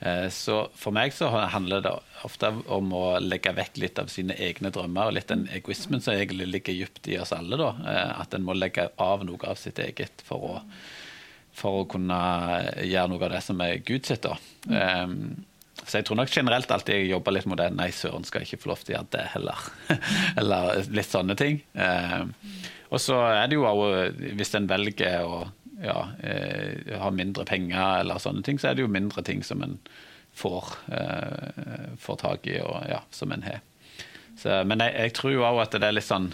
[0.00, 1.94] Eh, så for meg så handler det
[2.26, 5.08] ofte om å legge vekk litt av sine egne drømmer.
[5.08, 7.60] Og litt den egoismen som egentlig ligger dypt i oss alle.
[7.60, 10.60] da, eh, At en må legge av noe av sitt eget for å,
[11.54, 12.20] for å kunne
[12.82, 14.26] gjøre noe av det som er Gud sitt.
[14.26, 14.38] da.
[14.66, 15.10] Mm.
[15.10, 15.44] Um,
[15.84, 17.68] så jeg tror nok generelt alltid jeg jobber litt med det.
[17.76, 19.66] Nei, søren, skal jeg ikke få lov til å gjøre det heller.
[20.40, 21.60] Eller litt sånne ting.
[21.72, 22.24] Eh,
[22.88, 25.44] og så er det jo òg, hvis en velger å
[25.82, 29.62] ja, eh, ha mindre penger eller sånne ting, så er det jo mindre ting som
[29.66, 29.76] en
[30.34, 33.60] får, eh, får tak i, og ja, som en har.
[34.38, 36.32] Så, men jeg, jeg, tror jo òg at det er litt sånn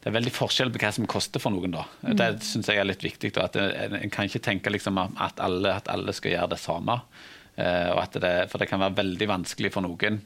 [0.00, 1.74] det er veldig forskjell på hva som koster for noen.
[1.74, 1.82] da.
[2.00, 2.14] Mm.
[2.16, 3.34] Det syns jeg er litt viktig.
[3.36, 6.58] Da, at En, en kan ikke tenke liksom at, alle, at alle skal gjøre det
[6.62, 6.96] samme.
[7.60, 10.20] Eh, det, for det kan være veldig vanskelig for noen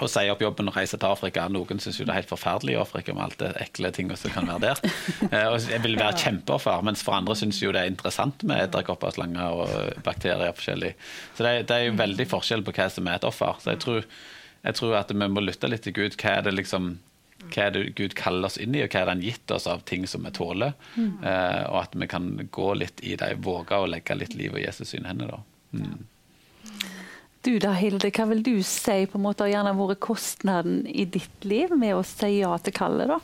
[0.00, 1.44] å si opp jobben og reise til Afrika.
[1.52, 4.32] Noen syns jo det er helt forferdelig i Afrika med alt det ekle tingene som
[4.34, 4.80] kan være der.
[5.30, 8.64] Eh, og jeg vil være kjempeoffer, mens for andre syns jo det er interessant med
[8.64, 10.94] edderkopper, slanger og bakterier forskjellig.
[11.36, 13.60] Så det, det, er jo veldig forskjell på hva som er et offer.
[13.62, 14.08] Så jeg tror,
[14.64, 16.16] jeg tror at vi må lytte litt til Gud.
[16.18, 16.96] Hva er det liksom
[17.40, 19.68] hva er det Gud kaller oss inn i, og hva er det han gitt oss
[19.70, 20.74] av ting som vi tåler?
[20.96, 21.12] Mm.
[21.24, 24.64] Eh, og at vi kan gå litt i det, våge å legge litt liv og
[24.64, 25.36] Jesus sine hender.
[25.36, 25.78] da.
[25.78, 26.02] Mm.
[27.40, 31.06] Du da, Hilde, hva vil du si på en måte har gjerne vært kostnaden i
[31.08, 33.08] ditt liv med å si ja til kallet?
[33.08, 33.20] da?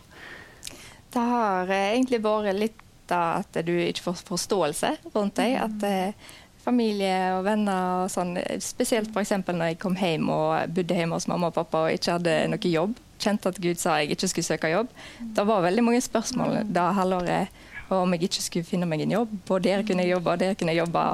[1.13, 5.59] Det har eh, egentlig vært litt da at du ikke får forståelse rundt deg.
[5.63, 6.33] At eh,
[6.65, 9.37] familie og venner og sånn, spesielt f.eks.
[9.47, 12.73] når jeg kom hjem og bodde hjemme hos mamma og pappa og ikke hadde noe
[12.73, 14.91] jobb, kjente at Gud sa jeg ikke skulle søke jobb.
[15.37, 19.39] Det var veldig mange spørsmål da halvåret om jeg ikke skulle finne meg en jobb.
[19.47, 21.05] Og der kunne jeg jobbe, og der kunne jeg jobbe.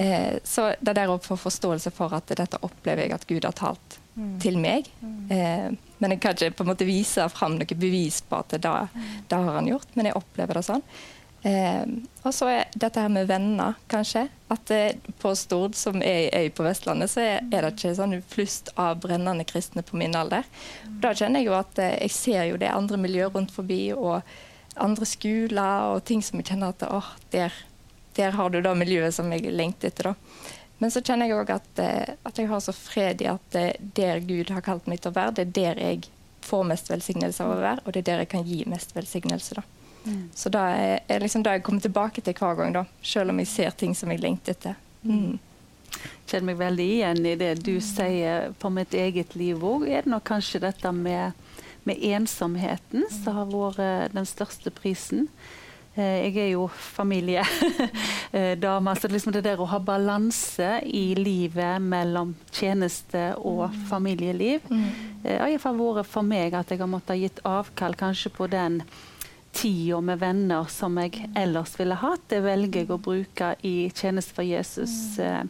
[0.00, 3.56] Eh, så det der å få forståelse for at dette opplever jeg at Gud har
[3.58, 4.00] talt
[4.40, 4.88] til meg.
[5.32, 8.74] Eh, men jeg kan ikke på en måte vise fram noe bevis på at det,
[9.28, 10.84] det har han gjort, men jeg opplever det sånn.
[11.42, 11.86] Eh,
[12.20, 14.26] og så er dette her med venner, kanskje.
[14.52, 17.94] At eh, på Stord, som er ei øy på Vestlandet, så er, er, det ikke
[17.96, 20.48] sånn flust av brennende kristne på min alder.
[20.88, 23.82] Og da kjenner jeg jo at eh, jeg ser jo det andre miljøer rundt forbi,
[23.96, 24.20] og
[24.80, 27.56] andre skoler og ting som jeg kjenner at åh, der,
[28.16, 30.10] der har du da miljøet som jeg lengter etter.
[30.10, 30.14] da.
[30.80, 33.76] Men så kjenner jeg òg at, eh, at, jeg har så fred i at eh,
[33.96, 36.08] der Gud har kalt meg til å være, det er der jeg
[36.46, 39.60] får mest velsignelse av å være, og det er der jeg kan gi mest velsignelse.
[39.60, 39.66] da.
[40.06, 40.22] Mm.
[40.34, 43.42] Så da er, er liksom det jeg kommer tilbake til hver gang, da, selv om
[43.42, 44.80] jeg ser ting som jeg lengter etter.
[45.04, 45.36] Mm.
[45.90, 49.84] Jeg kjenner meg veldig igjen i det du sier for mitt eget liv òg.
[49.84, 51.36] Er det nok kanskje dette med,
[51.84, 55.28] med ensomheten som har vært den største prisen?
[56.00, 62.34] Eh, jeg er jo familiedame, så liksom det der å ha balanse i livet mellom
[62.54, 63.74] tjeneste og mm.
[63.90, 64.90] familieliv mm.
[65.20, 68.80] Eh, har iallfall vært for meg at jeg har måttet gitt avkall kanskje på den
[69.52, 72.24] tida med venner som jeg ellers ville hatt.
[72.30, 75.18] Det velger jeg å bruke i tjeneste for Jesus.
[75.18, 75.24] Mm.
[75.26, 75.42] Eh,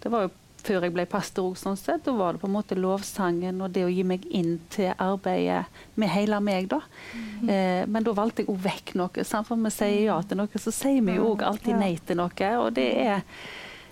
[0.00, 0.30] det var jo
[0.68, 2.04] før jeg ble pastor òg, sånn sett.
[2.06, 5.64] Da var det på en måte lovsangen og det å gi meg inn til arbeidet
[5.98, 6.82] med hele meg, da.
[7.14, 7.48] Mm.
[7.48, 9.24] Eh, men da valgte jeg òg vekk noe.
[9.24, 9.48] Sant?
[9.48, 12.52] For vi sier ja til noe, så sier vi jo òg alltid nei til noe.
[12.60, 13.24] Og det er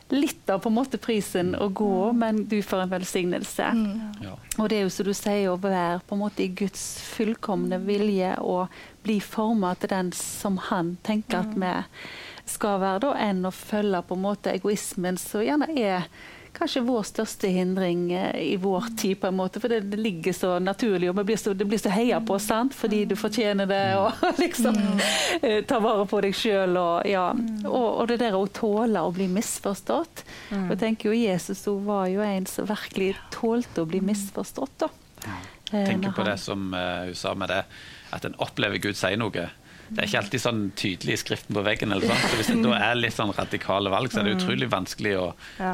[0.09, 2.21] litt av på en måte prisen å gå, mm.
[2.21, 3.71] men du får en velsignelse.
[3.75, 4.21] Mm.
[4.23, 4.37] Ja.
[4.59, 6.85] Og det er jo som du sier, å være på en måte i Guds
[7.17, 8.71] fullkomne vilje og
[9.07, 11.67] bli forma til den som han tenker at mm.
[11.67, 11.75] vi
[12.47, 16.07] skal være, da, enn å følge på en måte egoismen som gjerne er
[16.57, 19.61] kanskje vår største hindring eh, i vår tid, på en måte.
[19.63, 22.75] For det, det ligger så naturlig, og blir så, det blir så heia på sant?
[22.77, 25.03] fordi du fortjener det, og liksom mm.
[25.43, 26.77] Eh, ta vare på deg sjøl.
[26.81, 27.29] Og, ja.
[27.65, 30.25] og, og, det der å tåle å bli misforstått.
[30.51, 30.65] Mm.
[30.65, 34.87] Og jeg tenker jo Jesus var jo en som virkelig tålte å bli misforstått.
[34.87, 34.91] da.
[35.73, 37.63] Jeg tenker på det som uh, hun sa med det,
[38.15, 39.49] at en opplever Gud sier noe.
[39.89, 41.95] Det er ikke alltid sånn tydelig i skriften på veggen.
[41.95, 42.29] Eller sånt.
[42.31, 44.43] Så hvis det da er litt sånn radikale valg, så er det mm.
[44.43, 45.27] utrolig vanskelig å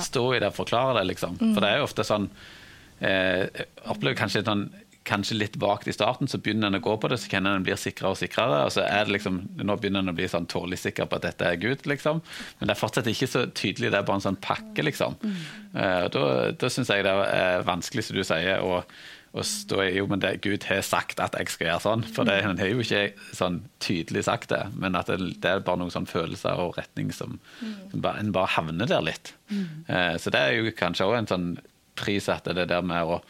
[0.09, 1.09] stå i det og forklare det.
[1.12, 1.38] liksom.
[1.42, 2.31] For det er jo ofte sånn
[3.01, 4.68] eh, Jeg opplever kanskje sånn
[5.05, 7.64] kanskje litt vagt i starten, så begynner en å gå på det, så kjenner en
[7.66, 8.61] blir sikrere og sikrere.
[8.66, 11.27] Og så er det liksom, nå begynner en å bli sånn tålelig sikker på at
[11.27, 12.22] dette er Gud, liksom.
[12.59, 15.18] Men det er fortsatt ikke så tydelig, det er bare en sånn pakke, liksom.
[15.22, 15.40] Mm.
[15.75, 16.27] Uh, da
[16.59, 18.83] da syns jeg det er vanskelig, som du sier, å
[19.33, 22.03] og da er jo, men det, Gud har sagt at jeg skal gjøre sånn.
[22.12, 25.64] For det, han har jo ikke sånn tydelig sagt det, men at det, det er
[25.64, 27.73] bare noen sånn følelser og retning som, mm.
[27.95, 29.33] som bare, en bare havner der litt.
[29.49, 29.64] Mm.
[29.88, 31.49] Eh, så det er jo kanskje òg en sånn
[31.97, 33.23] pris at det der med å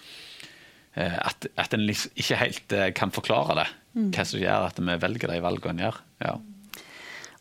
[0.98, 4.10] eh, at, at en liksom ikke helt eh, kan forklare det, mm.
[4.16, 6.02] hva som gjør at vi velger de valgene en gjør.
[6.26, 6.34] Ja.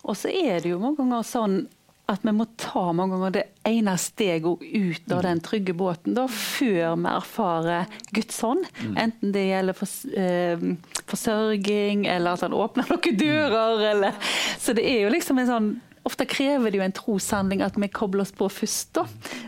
[0.06, 1.64] Og så er det jo mange ganger sånn
[2.10, 6.26] at vi må ta mange ganger det ene steget ut av den trygge båten da,
[6.28, 8.66] før vi erfarer Guds hånd.
[8.82, 8.98] Mm.
[9.06, 10.66] Enten det gjelder for, eh,
[11.12, 13.86] forsørging, eller at han åpner noen dører.
[13.92, 14.36] Eller.
[14.60, 17.86] Så det er jo liksom en sånn Ofte krever det jo en troshandling at vi
[17.94, 19.04] kobler oss på først, da,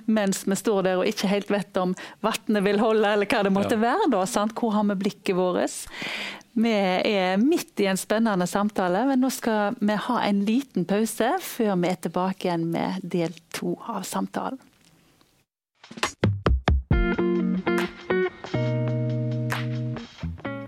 [0.06, 3.54] mens vi står der og ikke helt vet om vannet vil holde, eller hva det
[3.56, 3.82] måtte ja.
[3.82, 4.12] være.
[4.14, 4.54] da, sant?
[4.54, 5.80] Hvor har vi blikket vårt?
[6.54, 11.32] Vi er midt i en spennende samtale, men nå skal vi ha en liten pause
[11.42, 14.62] før vi er tilbake igjen med del to av samtalen.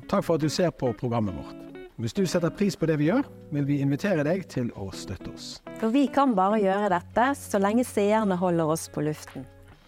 [0.10, 1.62] Takk for at du ser på programmet vårt.
[2.02, 5.30] Hvis du setter pris på det vi gjør, vil vi invitere deg til å støtte
[5.32, 5.50] oss.
[5.78, 9.46] For vi kan bare gjøre dette så lenge seerne holder oss på luften.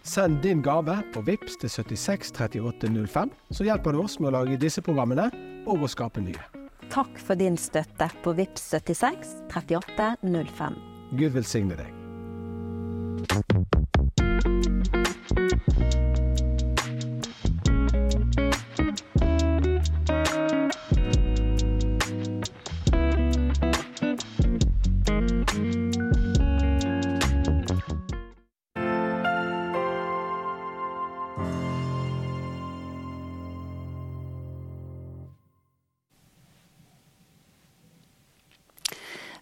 [0.07, 4.37] Send din gave på VIPS til 76 38 05, så hjelper du oss med å
[4.37, 5.27] lage disse programmene
[5.67, 6.39] og å skape nye.
[6.87, 10.79] Takk for din støtte på VIPS 76 38 05.
[11.19, 11.91] Gud velsigne deg.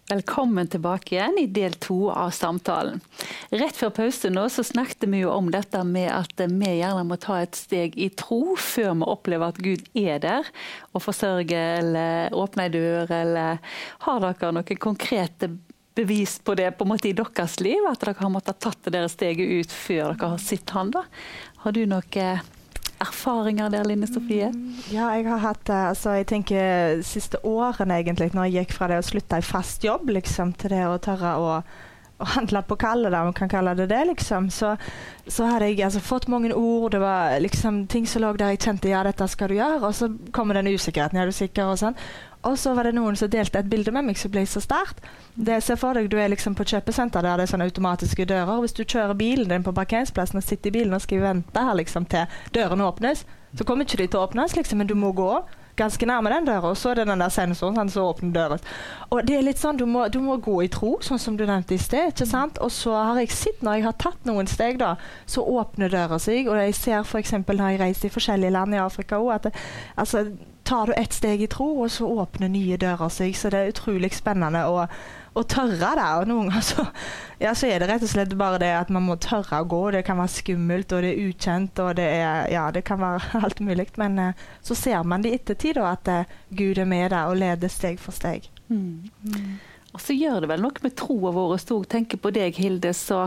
[0.06, 3.00] Velkommen tilbake igjen i del to av samtalen.
[3.50, 7.18] Rett før pause nå så snakket vi jo om dette med at vi gjerne må
[7.18, 10.46] ta et steg i tro før vi opplever at Gud er der
[10.92, 13.58] og forsørger eller åpner ei dør, eller
[14.06, 15.50] har dere noen konkrete
[15.98, 17.82] bevis på det på en måte i deres liv?
[17.90, 21.02] At dere har måttet tatt dere steget ut før dere har sett han da?
[21.64, 22.46] Har du noen
[23.02, 24.52] erfaringer der, Line Sofie?
[24.92, 29.00] Ja, jeg har hatt altså jeg tenker siste årene egentlig, når jeg gikk fra det
[29.02, 31.50] å slutte i fast jobb liksom, til det å tørre å
[32.16, 34.72] å handle på kallet, om man kan kalle det det, liksom, så,
[35.28, 36.94] så hadde jeg altså, fått mange ord.
[36.94, 39.82] Det var liksom ting som lå der jeg kjente ja, dette skal du gjøre.
[39.84, 41.20] Og så kommer den usikkerheten.
[41.20, 41.68] Er du sikker?
[41.74, 41.98] Og sånn.
[42.46, 45.02] Og så var det noen som delte et bilde med meg som ble så sterkt.
[45.34, 48.60] Det ser for deg, Du er liksom på kjøpesenter der det er sånne automatiske dører.
[48.62, 51.74] Hvis du kjører bilen din på parkeringsplassen og sitter i bilen og skal vente her
[51.74, 55.12] liksom, til dørene åpnes, så kommer ikke de til å åpnes, liksom, men du må
[55.16, 55.30] gå
[55.76, 58.64] ganske nærme den døra, og så er det den der sensoren sånn, som åpner døren.
[59.12, 61.44] Og det er litt sånn, du må, du må, gå i tro, sånn som du
[61.44, 62.14] nevnte i sted.
[62.14, 62.60] ikke sant?
[62.64, 64.94] Og så har jeg sett, når jeg har tatt noen steg, da,
[65.28, 66.48] så åpner døra seg.
[66.48, 67.36] Og jeg ser f.eks.
[67.44, 69.54] når jeg reiser i forskjellige land i Afrika òg, at det,
[70.00, 70.24] altså,
[70.66, 73.36] tar du ett steg i tro, og så åpner nye dører seg.
[73.38, 74.66] Så det er utrolig spennende.
[74.66, 74.88] å
[75.36, 76.06] å tørre det.
[76.20, 76.86] Og noen ganger så,
[77.42, 79.82] ja, så, er det rett og slett bare det at man må tørre å gå.
[79.94, 83.32] Det kan være skummelt, og det er ukjent, og det, er, ja, det kan være
[83.44, 83.88] alt mulig.
[84.00, 87.32] Men eh, så ser man det i ettertid, da, at eh, Gud er med deg
[87.32, 88.48] og leder steg for steg.
[88.68, 89.10] Mm.
[89.28, 89.56] Mm.
[89.92, 91.58] Og så gjør det vel noe med troa vår.
[91.60, 93.26] Jeg tenker på deg, Hilde, så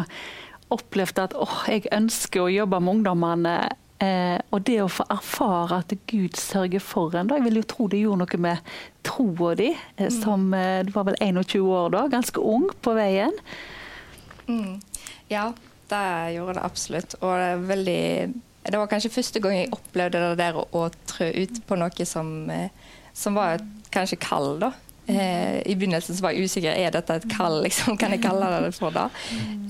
[0.74, 3.54] opplevde at åh, jeg ønsker å jobbe med ungdommene
[4.00, 7.66] Eh, og det å få erfare at Gud sørger for en, da, jeg vil jo
[7.68, 8.70] tro det gjorde noe med
[9.04, 10.20] troa di, eh, mm.
[10.22, 13.36] som eh, du var vel 21 år da, ganske ung på veien.
[14.48, 14.78] Mm.
[15.28, 15.50] Ja,
[15.92, 16.06] det
[16.38, 17.18] gjorde det absolutt.
[17.20, 18.04] Og det, veldig,
[18.70, 22.08] det var kanskje første gang jeg opplevde det der å, å trø ut på noe
[22.08, 22.72] som, eh,
[23.12, 23.60] som var
[23.92, 24.72] kanskje kald, da.
[25.10, 28.50] Eh, I begynnelsen så var jeg usikker er dette et kall, liksom, kan jeg kalle
[28.62, 29.08] det for det.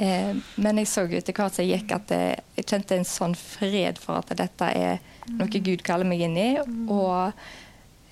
[0.04, 3.36] Eh, men jeg så etter hvert som jeg gikk at jeg, jeg, kjente en sånn
[3.40, 5.00] fred for at dette er
[5.40, 6.50] noe Gud kaller meg inn i.
[6.92, 7.40] Og,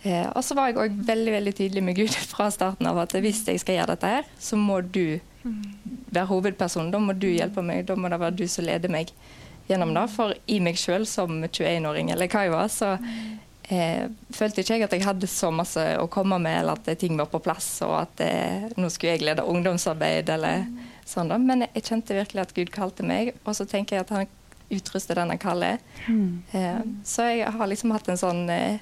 [0.08, 3.44] eh, så var jeg òg veldig veldig tydelig med Gud fra starten av at hvis
[3.50, 6.94] jeg skal gjøre dette her, så må du være hovedpersonen.
[6.96, 9.12] Da må du hjelpe meg, da må det være du som leder meg
[9.68, 10.08] gjennom det.
[10.16, 12.96] For i meg sjøl som 21-åring, eller hva jeg var, så
[13.74, 17.18] eh, følte ikke jeg at jeg hadde så masse å komme med, eller at ting
[17.20, 20.90] var på plass, og at eh, nå skulle jeg lede ungdomsarbeid, eller mm.
[21.06, 21.32] sånn.
[21.34, 21.40] da.
[21.42, 24.36] Men jeg kjente virkelig at Gud kalte meg, og så tenker jeg at han
[24.70, 25.82] utruster den han kaller.
[26.08, 26.44] Mm.
[26.52, 28.80] Eh, så jeg har liksom hatt en sånn eh,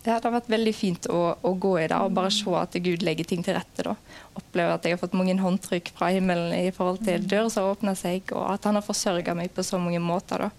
[0.00, 2.76] ja, Det har vært veldig fint å, å, gå i det og bare se at
[2.80, 3.84] Gud legger ting til rette.
[3.84, 3.96] da.
[4.38, 7.26] Oppleve at jeg har fått mange håndtrykk fra himmelen i forhold til mm.
[7.28, 10.46] dører som åpner seg, og at han har forsørga meg på så mange måter.
[10.46, 10.50] da.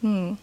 [0.00, 0.38] Mm.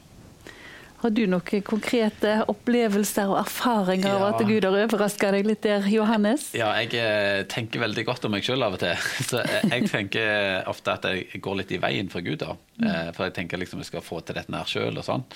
[0.97, 1.01] Mm.
[1.03, 4.15] Har du noen konkrete opplevelser og erfaringer ja.
[4.17, 6.49] av at Gud har overraska deg litt der, Johannes?
[6.57, 8.97] Ja, jeg eh, tenker veldig godt om meg sjøl av og til.
[9.29, 12.41] Så jeg tenker ofte at jeg går litt i veien for Gud.
[12.41, 12.57] da.
[12.81, 12.89] Mm.
[12.89, 15.27] Eh, for jeg tenker liksom jeg skal få til dette her sjøl og sånn.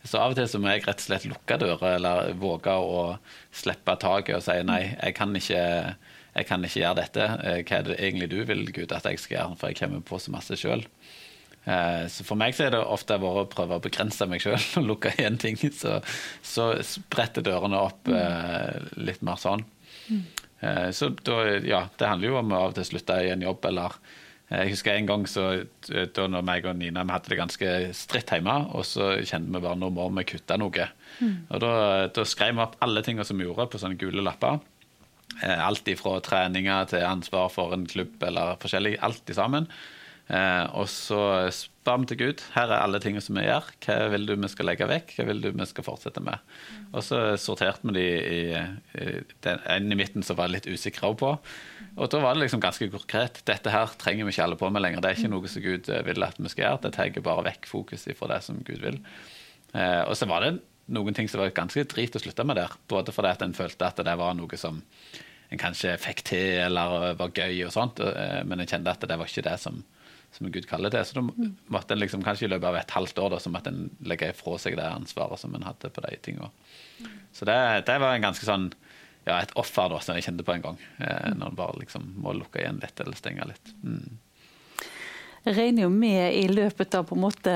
[0.00, 3.02] Så av og til så må jeg rett og slett lukke dører, eller våge å
[3.52, 5.60] slippe taket og si nei, jeg kan ikke
[6.30, 7.24] jeg kan ikke gjøre dette.
[7.42, 9.56] Eh, hva er det egentlig du vil, Gud, at jeg skal gjøre?
[9.60, 10.84] For jeg kommer på så masse sjøl.
[11.64, 14.60] Eh, så for meg så er det ofte vært å prøve å begrense meg sjøl
[14.80, 15.58] og lukke igjen ting.
[15.76, 15.98] Så,
[16.42, 18.16] så spretter dørene opp mm.
[18.16, 19.66] eh, litt mer sånn.
[20.10, 20.22] Mm.
[20.92, 23.64] Så da, ja, det handler jo om å av og til slutte i en jobb,
[23.70, 23.94] eller
[24.50, 25.44] Jeg husker en gang så,
[25.88, 29.62] da når meg og Nina vi hadde det ganske stritt hjemme, og så kjente vi
[29.62, 30.88] bare nå må vi kutte noe.
[31.22, 31.38] Mm.
[31.48, 31.70] Og da,
[32.12, 34.60] da skrev vi opp alle tingene som vi gjorde, på sånne gule lapper.
[35.40, 38.98] Alt ifra treninger til ansvar for en klubb eller forskjellig.
[39.06, 39.70] Alt sammen.
[40.30, 42.42] Eh, og så spør vi til Gud.
[42.54, 43.66] Her er alle tingene som vi gjør.
[43.82, 45.14] Hva vil du vi skal legge vekk?
[45.16, 46.38] Hva vil du vi skal fortsette med?
[46.70, 46.84] Mm.
[46.92, 49.08] Og så sorterte vi de i, i
[49.46, 51.32] den, ene i midten som var litt usikre på.
[51.96, 53.42] Og da var det liksom ganske konkret.
[53.48, 55.02] Dette her trenger vi ikke alle på med lenger.
[55.02, 56.82] Det er ikke noe som Gud eh, vil at vi skal gjøre.
[56.86, 59.00] Det tar bare vekk fokus fra det som Gud vil.
[59.74, 60.60] Eh, og så var det
[60.94, 62.78] noen ting som var ganske drit å slutte med der.
[62.90, 64.78] Både fordi at en følte at det var noe som
[65.50, 67.98] en kanskje fikk til eller var gøy og sånt,
[68.46, 69.80] men en kjente at det var ikke det som
[70.32, 71.04] som Gud kaller det.
[71.04, 71.24] Så da
[71.66, 74.30] måtte en liksom, kanskje i løpet av et halvt år da, så måtte en legge
[74.32, 76.50] ifra seg det ansvaret som en hadde på de tingene.
[77.34, 77.58] Så det,
[77.88, 78.70] det, var en ganske sånn
[79.26, 80.80] ja, et offer da, som jeg kjente på en gang.
[80.98, 83.72] Eh, når en bare liksom må lukke igjen litt eller stenge litt.
[83.84, 84.18] Mm.
[85.40, 87.52] Jeg regner jo med i løpet av på en måte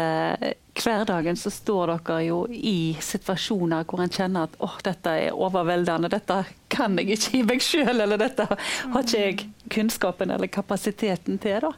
[0.75, 6.09] hverdagen så står dere jo i situasjoner hvor en kjenner at åh, dette er overveldende,
[6.13, 6.39] dette
[6.73, 11.61] kan jeg ikke i meg sjøl, eller dette har ikke jeg kunnskapen eller kapasiteten til.
[11.67, 11.73] da.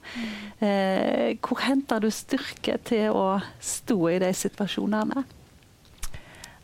[0.64, 5.26] Eh, hvor henter du styrke til å stå i de situasjonene?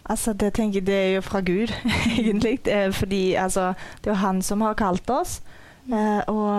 [0.03, 1.75] Altså, det, tenker, det er jo fra Gud,
[2.19, 2.61] egentlig.
[2.95, 3.73] Fordi altså,
[4.03, 5.41] det er jo han som har kalt oss.
[5.91, 6.51] Eh, og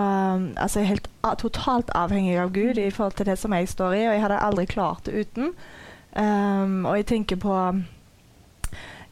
[0.60, 1.08] altså, jeg er helt
[1.40, 4.42] totalt avhengig av Gud i forhold til det som jeg står i, og jeg hadde
[4.44, 5.54] aldri klart det uten.
[6.14, 7.54] Um, og jeg tenker på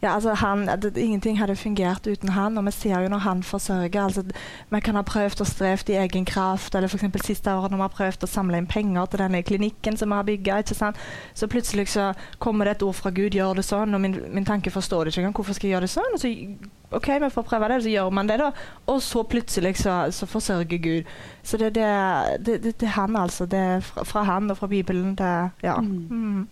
[0.02, 3.42] ja, altså han, det, Ingenting hadde fungert uten han, og vi ser jo når han
[3.42, 4.24] forsørger altså,
[4.70, 7.26] Vi kan ha prøvd og strevd i egen kraft, eller f.eks.
[7.26, 10.18] siste året når vi har prøvd å samle inn penger til denne klinikken som vi
[10.18, 10.62] har bygga.
[11.34, 14.48] Så plutselig så kommer det et ord fra Gud, gjør det sånn, og min, min
[14.48, 15.36] tanke forstår det ikke engang.
[15.38, 16.16] Hvorfor skal jeg gjøre det sånn?
[16.16, 16.32] Og så,
[16.98, 18.50] OK, vi får prøve det, og så gjør man det, da.
[18.90, 21.14] Og så plutselig så, så forsørger Gud.
[21.46, 21.86] Så det, det,
[22.42, 23.46] det, det, det er han, altså.
[23.46, 25.14] Det er fra, fra han og fra Bibelen.
[25.14, 25.78] Det, ja.
[25.78, 26.48] Mm.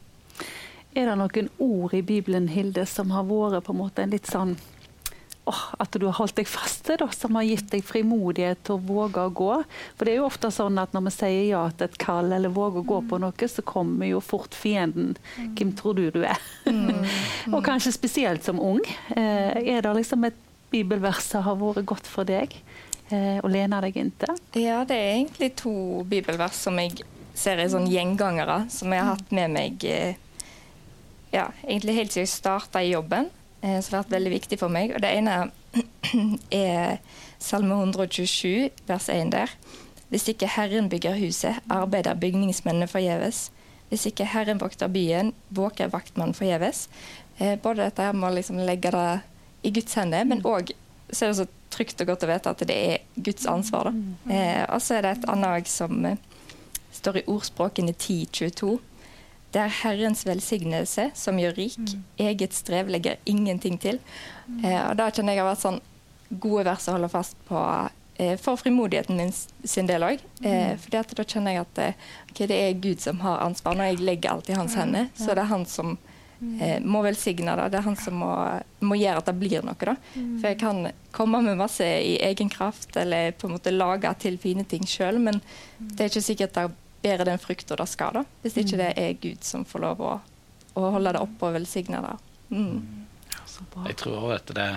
[0.95, 4.27] Er det noen ord i Bibelen Hilde, som har vært på en måte en litt
[4.27, 4.57] sånn
[5.47, 8.77] åh, At du har holdt deg fast til, da, som har gitt deg frimodighet til
[8.77, 9.53] å våge å gå?
[9.95, 12.53] For det er jo ofte sånn at når vi sier ja til et kall eller
[12.55, 15.15] våger å gå på noe, så kommer jo fort fienden.
[15.59, 16.43] Hvem tror du du er?
[17.55, 18.83] Og kanskje spesielt som ung.
[19.15, 20.39] Eh, er det liksom et
[20.71, 22.55] bibelvers som har vært godt for deg
[23.11, 24.35] eh, å lene deg inntil?
[24.59, 26.99] Ja, det er egentlig to bibelvers som jeg
[27.35, 30.19] ser er sånn gjengangere, som jeg har hatt med meg eh,
[31.33, 33.31] ja, egentlig helt siden jeg starta i jobben.
[33.61, 34.95] Eh, som har vært veldig viktig for meg.
[34.97, 35.51] Og det ene
[36.55, 37.01] er
[37.41, 39.53] Salme 127, vers 1 der.
[40.11, 43.51] Hvis ikke Herren bygger huset, arbeider bygningsmennene forgjeves.
[43.91, 46.89] Hvis ikke Herren vokter byen, våker vaktmannen forgjeves.
[47.39, 49.09] Eh, både dette her med å liksom legge det
[49.63, 50.73] i Guds hender, men òg
[51.11, 53.91] så er det så trygt og godt å vite at det er Guds ansvar.
[53.91, 54.35] Da.
[54.35, 56.21] Eh, og så er det et annet som eh,
[56.95, 58.79] står i ordspråkene 1022.
[59.53, 61.79] Det er Herrens velsignelse som gjør rik.
[62.23, 63.99] Eget strev legger ingenting til.
[64.63, 65.81] Eh, og Da kjenner jeg har vært sånn
[66.31, 67.63] gode vers å holde fast på
[68.23, 69.33] eh, for frimodigheten min
[69.65, 70.21] sin del òg.
[70.47, 73.75] Eh, fordi da kjenner jeg at eh, ok, det er Gud som har ansvar.
[73.75, 75.97] Når jeg legger alt i hans hender, så det er han som
[76.61, 77.67] eh, må velsigne det.
[77.75, 78.31] Det er han som må,
[78.87, 79.75] må gjøre at det blir noe.
[79.75, 79.97] da.
[80.15, 84.39] For jeg kan komme med masse i egen kraft eller på en måte lage til
[84.39, 85.43] fine ting sjøl, men
[85.81, 86.69] det er ikke sikkert det
[87.03, 90.17] bærer den frukta det skal, da, hvis ikke det er Gud som får lov å,
[90.79, 92.17] å holde det oppe og velsigne det.
[92.51, 93.07] Mm.
[93.87, 94.69] Jeg tror også at det,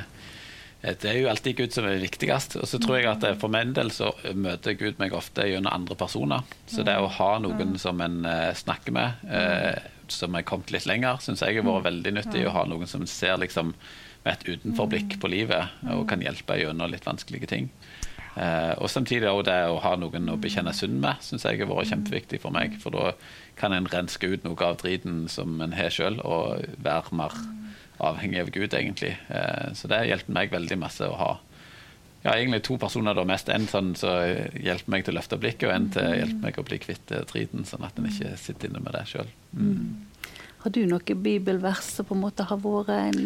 [0.83, 2.57] det er jo alltid Gud som er viktigst.
[2.59, 5.71] Og så tror jeg at det, for min del så møter Gud meg ofte gjennom
[5.71, 6.43] andre personer.
[6.67, 9.79] Så det å ha noen som en eh, snakker med, eh,
[10.11, 12.43] som er kommet litt lenger, syns jeg har vært veldig nyttig.
[12.47, 13.71] Å ha noen som ser liksom
[14.23, 17.71] med et utenforblikk på livet og kan hjelpe gjennom litt vanskelige ting.
[18.35, 21.69] Eh, og samtidig også det å ha noen å bekjenne synd med, syns jeg har
[21.69, 22.79] vært kjempeviktig for meg.
[22.81, 23.13] For da
[23.59, 27.35] kan en renske ut noe av driten som en har sjøl, og være mer
[28.03, 29.13] avhengig av Gud, egentlig.
[29.29, 31.33] Eh, så det hjelper meg veldig masse å ha
[32.23, 34.15] ja, egentlig to personer, da, mest en sånn som
[34.55, 37.25] hjelper meg til å løfte blikket, og en til hjelper meg å bli kvitt eh,
[37.29, 39.29] driten, sånn at en ikke sitter inne med det sjøl.
[39.51, 40.31] Mm.
[40.63, 43.23] Har du noe bibelvers som på en måte har vært en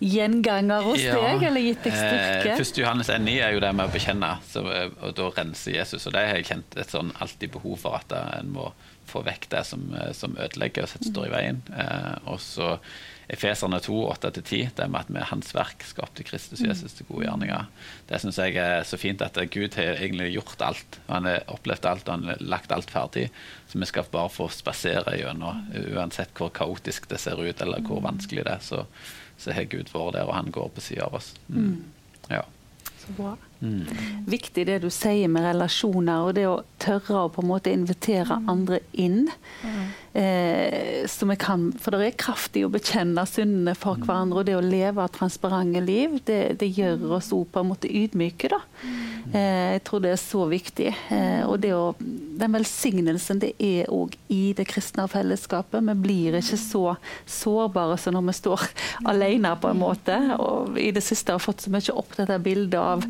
[0.00, 1.14] gjenganger hos Ja.
[1.16, 2.52] deg, eller gitt deg styrke?
[2.52, 2.78] Eh, 1.
[2.78, 6.06] Johannes 1,9 er jo det med å bekjenne, så, eh, og da renser Jesus.
[6.06, 8.72] Og det har jeg kjent et sånn alltid behov for, at eh, en må
[9.08, 11.62] få vekk det som, eh, som ødelegger og står i veien.
[11.74, 12.78] Eh, og så
[13.28, 17.66] Efeserne 2, 8-10, det med at vi hans verk, skapte Kristus Jesus til gode gjerninger.
[18.08, 20.96] Det syns jeg er så fint at Gud har egentlig gjort alt.
[21.08, 23.28] og Han har opplevd alt og han har lagt alt ferdig.
[23.68, 25.60] Så vi skal bare få spasere gjennom,
[25.92, 28.64] uansett hvor kaotisk det ser ut eller hvor vanskelig det er.
[28.64, 28.86] Så,
[29.38, 31.32] så har Gud vært der, og han går på sida av oss.
[31.48, 31.84] Mm.
[32.28, 32.42] Ja.
[32.98, 33.36] Så bra.
[33.60, 33.86] Mm.
[34.28, 38.40] Viktig det du sier med relasjoner, og det å tørre å på en måte invitere
[38.50, 39.30] andre inn.
[40.16, 44.56] Eh, som jeg kan, for det er kraftig å bekjenne syndene for hverandre, og det
[44.56, 48.50] å leve transparente liv, det, det gjør oss òg på en måte ydmyke.
[48.54, 48.62] da.
[49.34, 50.88] Eh, jeg tror det er så viktig.
[51.12, 55.84] Eh, og det å, den velsignelsen det er òg i det kristne fellesskapet.
[55.90, 56.84] Vi blir ikke så
[57.28, 58.66] sårbare som når vi står
[59.12, 60.16] alene, på en måte.
[60.40, 63.04] Og i det siste har jeg fått så mye opp dette bildet av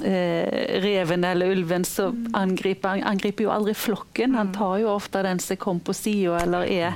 [0.00, 2.88] reven eller ulven så angriper.
[2.88, 6.66] Han angriper jo aldri flokken, han tar jo ofte den som kom på sida eller
[6.68, 6.88] er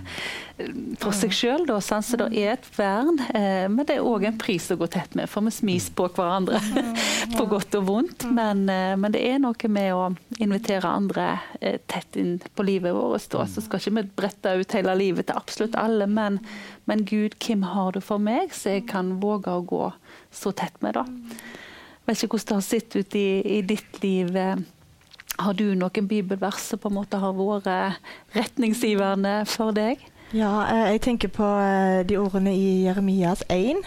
[0.58, 1.64] eh, for seg sjøl.
[1.80, 5.14] Så det er et vern, eh, men det er òg en pris å gå tett
[5.18, 6.60] med, for vi smiser på hverandre
[7.38, 8.26] på godt og vondt.
[8.28, 11.30] Men, eh, men det er noe med å invitere andre
[11.60, 13.30] eh, tett inn på livet vårt.
[13.32, 13.46] Da.
[13.48, 16.40] Så skal ikke vi brette ut hele livet til absolutt alle, men,
[16.90, 19.88] men Gud, hvem har du for meg, så jeg kan våge å gå
[20.34, 21.06] så tett med, da.
[22.10, 24.36] Vet ikke hvordan det har sett ut i, i ditt liv.
[25.40, 28.00] Har du noen bibelvers som på en måte har vært
[28.36, 30.02] retningsgivende for deg?
[30.30, 33.80] Ja, eh, jeg tenker på eh, de ordene i Jeremias 1,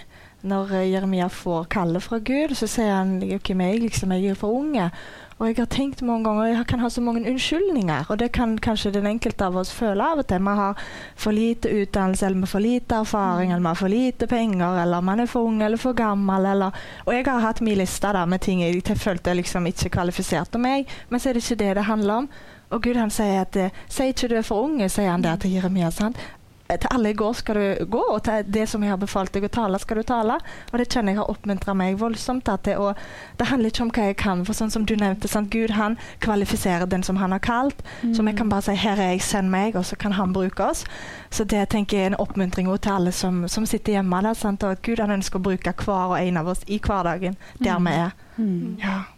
[0.44, 4.40] når eh, Jeremia får kallet fra Gud, så sier han ikke meg, liksom, jeg er
[4.40, 4.90] for unge.
[5.40, 8.58] Og jeg har tenkt mange ganger, jeg kan ha så mange unnskyldninger, og det kan
[8.58, 10.44] kanskje den enkelte av oss føle av og til.
[10.44, 10.84] Vi har
[11.16, 14.82] for lite utdannelse, eller vi har for lite erfaring, eller vi har for lite penger,
[14.84, 16.72] eller man er for ung eller for gammel, eller
[17.06, 20.88] Og jeg har hatt min liste der med ting jeg følte liksom ikke kvalifiserte meg,
[21.10, 22.30] men så er det ikke det det handler om.
[22.70, 25.36] Og Gud han sier at eh, sier ikke du er for unge, sier han der
[25.36, 25.92] til Jeremia.
[25.92, 26.18] sant?
[26.68, 29.34] Eh, til alle i går skal du gå, og til det som jeg har befalt
[29.36, 30.38] deg å tale, skal du tale.
[30.72, 32.80] Og det kjenner jeg har oppmuntra meg voldsomt til.
[32.80, 33.00] Og
[33.40, 35.52] det handler ikke om hva jeg kan, for sånn som du nevnte, sant?
[35.54, 37.84] Gud han kvalifiserer den som han har kalt.
[38.02, 38.14] Mm.
[38.16, 40.64] Så vi kan bare si 'her er jeg, send meg', og så kan han bruke
[40.64, 40.86] oss.
[41.30, 44.22] Så det tenker jeg er en oppmuntring til alle som, som sitter hjemme.
[44.22, 44.64] Der, sant?
[44.64, 47.78] Og at Gud han ønsker å bruke hver og en av oss i hverdagen der
[47.78, 47.86] mm.
[47.86, 48.12] vi er.
[48.38, 48.78] Mm.
[48.80, 49.13] Ja.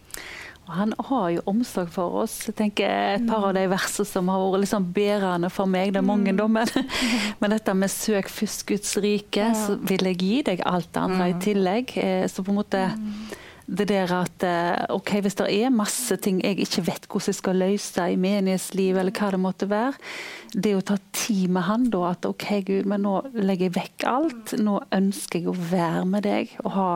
[0.66, 2.34] Og han har jo omsorg for oss.
[2.48, 6.00] Jeg tenker Et par av de versene som har vært liksom bærende for meg, det
[6.02, 6.66] er mange, da, men,
[7.40, 11.30] men dette med 'søk først Guds rike', så vil jeg gi deg alt det andre
[11.30, 11.96] i tillegg.
[12.02, 12.82] Eh, så på en måte
[13.66, 17.38] det der at eh, ok, Hvis det er masse ting jeg ikke vet hvordan jeg
[17.38, 19.98] skal løse i menighetslivet, eller hva det måtte være,
[20.54, 24.06] det å ta tid med han da, at ok, Gud, men nå legger jeg vekk
[24.10, 24.54] alt.
[24.62, 26.90] Nå ønsker jeg å være med deg og ha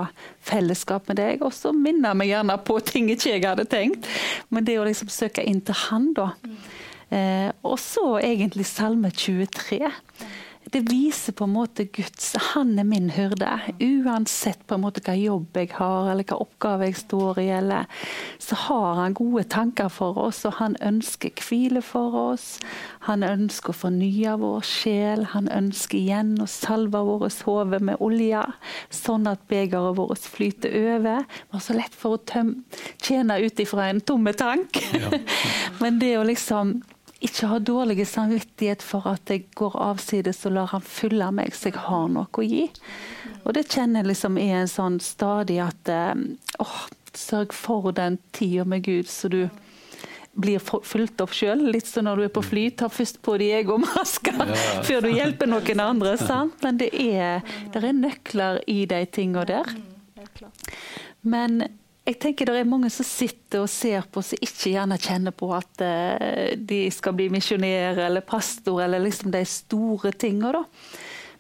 [0.47, 1.43] fellesskap med deg.
[1.43, 4.07] Og så minner meg gjerne på ting ikke jeg hadde tenkt.
[4.49, 6.31] Men det å liksom søke inn til han, da.
[7.11, 9.91] Eh, og så egentlig Salme 23
[10.65, 13.49] det viser på en måte Guds Han er min hyrde.
[13.81, 17.89] Uansett på en måte hva jobb jeg har, eller hva oppgave jeg står i, eller
[18.39, 22.47] så har han gode tanker for oss, og han ønsker hvile for oss.
[23.09, 25.25] Han ønsker å fornye vår sjel.
[25.35, 28.45] Han ønsker igjen å salve vårt hode med olje,
[28.95, 31.27] sånn at begeret vårt flyter over.
[31.27, 32.47] Vi har så lett for å
[33.01, 34.83] tjene ut ifra en tomme tank.
[34.95, 35.19] Ja.
[35.83, 36.81] Men det å liksom
[37.21, 41.69] ikke ha dårlig samvittighet for at jeg går avsides og lar han fylle meg, så
[41.69, 42.67] jeg har noe å gi.
[43.45, 46.15] Og det kjenner jeg liksom er en sånn stadig at eh,
[46.65, 46.79] åh,
[47.17, 49.43] sørg for den tida med Gud, så du
[50.41, 51.67] blir fulgt opp sjøl.
[51.75, 54.59] Litt som når du er på fly, ta først på deg egomaska ja.
[54.87, 56.15] før du hjelper noen andre.
[56.21, 56.57] sant?
[56.65, 57.45] Men det er,
[57.75, 59.75] det er nøkler i de tinga der.
[61.21, 61.65] Men
[62.09, 65.51] jeg tenker Det er mange som sitter og ser på som ikke gjerne kjenner på
[65.55, 70.65] at uh, de skal bli misjonær eller pastor, eller liksom de store tingene.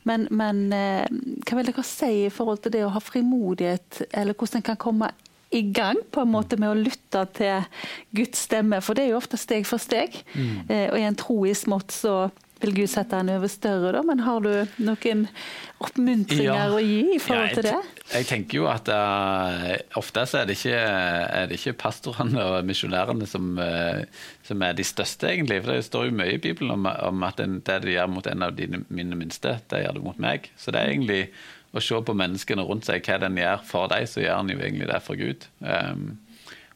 [0.09, 1.09] Men, men uh,
[1.47, 4.81] hva vil dere si i forhold til det å ha frimodighet, eller hvordan en kan
[4.81, 5.11] komme
[5.51, 7.67] i gang på en måte med å lytte til
[8.15, 8.83] Guds stemme?
[8.85, 10.21] For det er jo ofte steg for steg.
[10.37, 10.69] Mm.
[10.69, 12.17] Uh, og i en tro i smått så
[12.61, 14.03] vil Gud sette den over større, da?
[14.07, 14.51] Men har du
[14.85, 15.27] noen
[15.81, 16.67] oppmuntringer ja.
[16.69, 18.03] å gi i forhold ja, til det?
[18.11, 19.69] Jeg tenker jo at uh,
[20.01, 24.03] ofte så er det ikke, er det ikke pastorene og misjonærene som, uh,
[24.47, 25.63] som, er de største, egentlig.
[25.65, 28.29] For det står jo mye i Bibelen om, om at den, det du gjør mot
[28.29, 30.51] en av dine, mine minste, det gjør du mot meg.
[30.61, 31.23] Så det er egentlig
[31.71, 34.65] å se på menneskene rundt seg, hva den gjør for deg, så gjør den jo
[34.65, 35.47] egentlig det for Gud.
[35.63, 36.19] Um,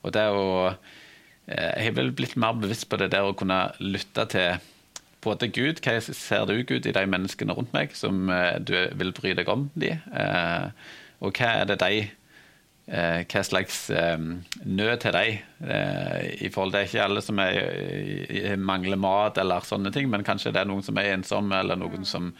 [0.04, 3.66] og det å eh, Jeg har vel blitt mer bevisst på det der å kunne
[3.80, 4.62] lytte til
[5.24, 9.14] både Gud, hva ser du Gud i de menneskene rundt meg som eh, du vil
[9.16, 9.94] bry deg om de?
[9.96, 10.92] Eh,
[11.24, 15.26] og hva er det de eh, Hva slags nød til de
[16.44, 20.60] i forhold til ikke alle som er, mangler mat eller sånne ting, men kanskje det
[20.60, 22.32] er noen som er ensomme, eller noen som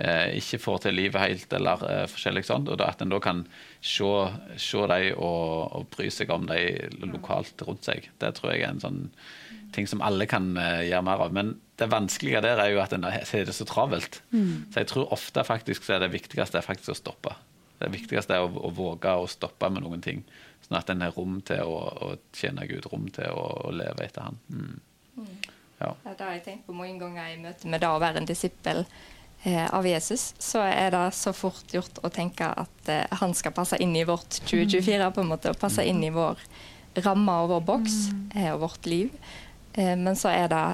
[0.00, 2.70] ikke får til livet helt, eller forskjellig sånt.
[2.72, 3.42] Og at en da kan
[3.84, 4.08] se,
[4.56, 8.08] se dem og, og, bry seg om dem lokalt rundt seg.
[8.22, 9.02] Det tror jeg er en sånn
[9.74, 11.34] ting som alle kan gjøre mer av.
[11.36, 14.20] Men det vanskelige der er jo at en har det så travelt.
[14.32, 14.72] Mm.
[14.72, 17.36] Så jeg tror ofte faktisk så er det viktigste er faktisk å stoppe.
[17.80, 20.20] Det viktigste er å, å, våge å stoppe med noen ting.
[20.66, 24.04] Sånn at en har rom til å, å, tjene Gud, rom til å, å leve
[24.04, 24.36] etter Han.
[24.52, 24.74] Mm.
[25.20, 25.30] Mm.
[25.80, 25.94] Ja.
[26.04, 28.82] Det har jeg tenkt på mange ganger i møte med det å være en disippel
[28.82, 28.98] eh,
[29.72, 30.34] av Jesus.
[30.38, 34.04] Så er det så fort gjort å tenke at eh, han skal passe inn i
[34.04, 36.42] vårt 2024, på en måte, og passe inn i vår
[37.04, 38.22] ramme og vår boks mm.
[38.34, 39.10] eh, og vårt liv.
[39.72, 40.64] Eh, men så er det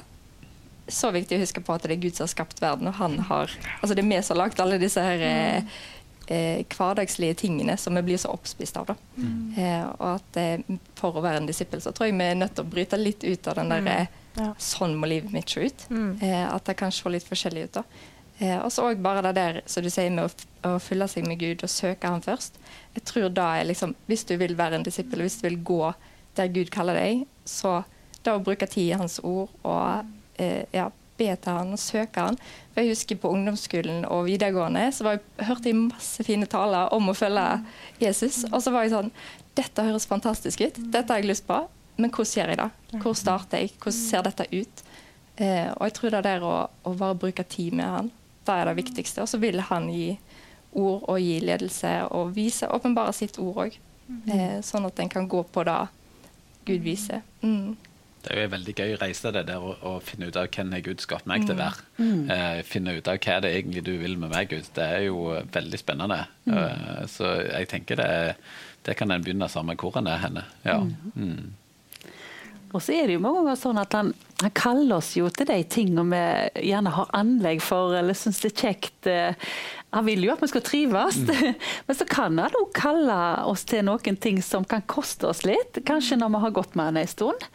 [0.89, 3.19] så viktig å huske på at det er Gud som har skapt verden, og han
[3.29, 3.51] har
[3.81, 5.79] Altså det er vi som har lagd alle disse her eh,
[6.27, 8.93] eh, hverdagslige tingene som vi blir så oppspist av.
[8.93, 8.97] da.
[9.17, 9.55] Mm.
[9.59, 12.57] Eh, og at eh, for å være en disippel så tror jeg vi er nødt
[12.59, 13.93] til å bryte litt ut av den der mm.
[13.97, 14.51] Eh, ja.
[14.61, 15.87] Sånn må livet mitt se ut.
[15.89, 16.19] Mm.
[16.21, 17.79] Eh, at det kan se litt forskjellig ut.
[17.79, 18.15] da.
[18.61, 21.41] Og så òg bare det der som du sier med å, å fylle seg med
[21.41, 22.59] Gud og søke Han først.
[22.97, 25.81] Jeg tror da er liksom Hvis du vil være en disippel, hvis du vil gå
[26.37, 27.81] der Gud kaller deg, så
[28.27, 32.27] da å bruke tid i Hans ord og eh, ja, be til han og søke
[32.29, 32.39] han.
[32.75, 37.09] For jeg husker På ungdomsskolen og videregående så jeg, hørte jeg masse fine taler om
[37.09, 37.47] å følge
[38.03, 38.45] Jesus.
[38.53, 39.13] Og så var jeg sånn
[39.57, 40.77] Dette høres fantastisk ut.
[40.93, 41.63] Dette har jeg lyst på.
[41.97, 43.01] Men hvordan gjør jeg det?
[43.01, 43.73] Hvor starter jeg?
[43.81, 44.83] Hvordan ser dette ut?
[45.41, 48.11] Eh, og jeg tror det er der å, å bare bruke tid med han,
[48.47, 49.25] det er det viktigste.
[49.25, 50.15] Og så vil han gi
[50.77, 53.81] ord og gi ledelse og vise, åpenbare sitt ord òg.
[54.31, 55.81] Eh, sånn at en kan gå på det
[56.67, 57.23] Gud viser.
[57.43, 57.77] Mm.
[58.27, 60.73] Det er jo en veldig gøy reise det der å, å finne ut av hvem
[60.75, 61.85] er Gud skapt meg til å være.
[62.03, 64.67] Eh, finne ut av hva det egentlig du vil med meg, Gud.
[64.75, 66.25] Det er jo veldig spennende.
[66.51, 68.09] Eh, så jeg tenker det,
[68.87, 70.43] det kan en begynne sammen med hvor en er henne.
[70.67, 70.81] Ja.
[71.15, 71.55] Mm.
[72.75, 74.11] Og så er det jo mange ganger sånn at han,
[74.43, 78.51] han kaller oss jo til de tingene vi gjerne har anlegg for eller syns det
[78.53, 79.07] er kjekt.
[79.09, 79.35] Eh,
[79.97, 81.17] Han vil jo at vi skal trives,
[81.87, 83.17] men så kan han òg kalle
[83.49, 85.79] oss til noen ting som kan koste oss litt.
[85.89, 87.47] Kanskje når vi har gått med han en stund.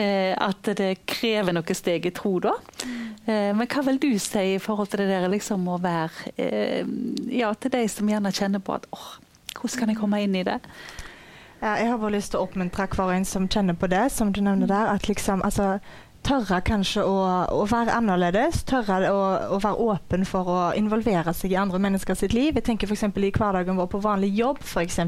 [0.00, 2.54] Eh, At det krever noen steg i tro da.
[3.26, 6.86] Eh, Men hva vil du si i forhold til det der liksom å være eh,
[7.36, 9.10] Ja, til de som gjerne kjenner på at åh,
[9.58, 10.56] hvordan kan jeg komme inn i det?
[11.60, 14.32] Ja, jeg har bare lyst til å oppmuntre hver en som kjenner på det, som
[14.32, 14.90] du nevner der.
[14.92, 15.78] At liksom, altså,
[16.24, 17.16] tørre kanskje å,
[17.52, 18.62] å være annerledes.
[18.68, 19.20] Tørre å,
[19.56, 22.54] å være åpen for å involvere seg i andre mennesker sitt liv.
[22.56, 23.06] Jeg tenker f.eks.
[23.08, 25.00] i hverdagen vår på vanlig jobb, f.eks.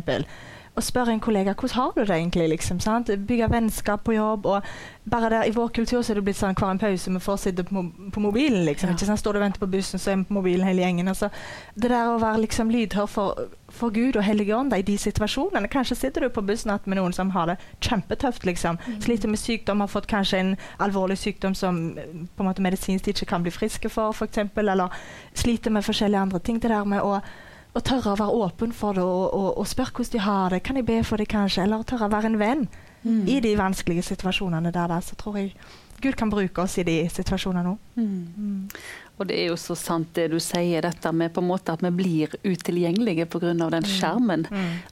[0.76, 2.48] Og spørre en kollega hvordan har du det egentlig.
[2.48, 3.10] liksom, sant?
[3.28, 4.46] Bygge vennskap på jobb.
[4.46, 4.62] og
[5.10, 7.36] bare der, I vår kultur så er det blitt sånn hver en pause vi får
[7.38, 8.64] sitte på, på mobilen.
[8.64, 9.20] liksom, ikke sant?
[9.20, 11.08] Står du og venter på bussen, så er vi på mobilen hele gjengen.
[11.08, 11.30] altså.
[11.74, 15.68] Det der å være liksom lydhør for, for Gud og Hellige Ånd i de situasjonene.
[15.72, 18.44] Kanskje sitter du på bussen med noen som har det kjempetøft.
[18.44, 18.78] liksom.
[19.00, 22.04] Sliter med sykdom, har fått kanskje en alvorlig sykdom som eh,
[22.36, 24.38] på en måte medisinsk ikke kan bli friske for, f.eks.
[24.56, 24.88] Eller
[25.34, 26.60] sliter med forskjellige andre ting.
[26.60, 27.20] Det der med å,
[27.76, 30.62] å tørre å være åpen for det og, og, og spørre hvordan de har det.
[30.64, 31.66] Kan jeg be for det, kanskje?
[31.66, 32.68] Eller tørre å være en venn
[33.06, 34.88] i de vanskelige situasjonene der.
[34.88, 35.04] der.
[35.04, 35.52] Så tror jeg
[36.02, 38.00] Gud kan bruke oss i de situasjonene òg.
[39.16, 41.80] Og det er jo så sant det du sier, dette med på en måte at
[41.80, 43.54] vi blir utilgjengelige pga.
[43.54, 44.44] den skjermen.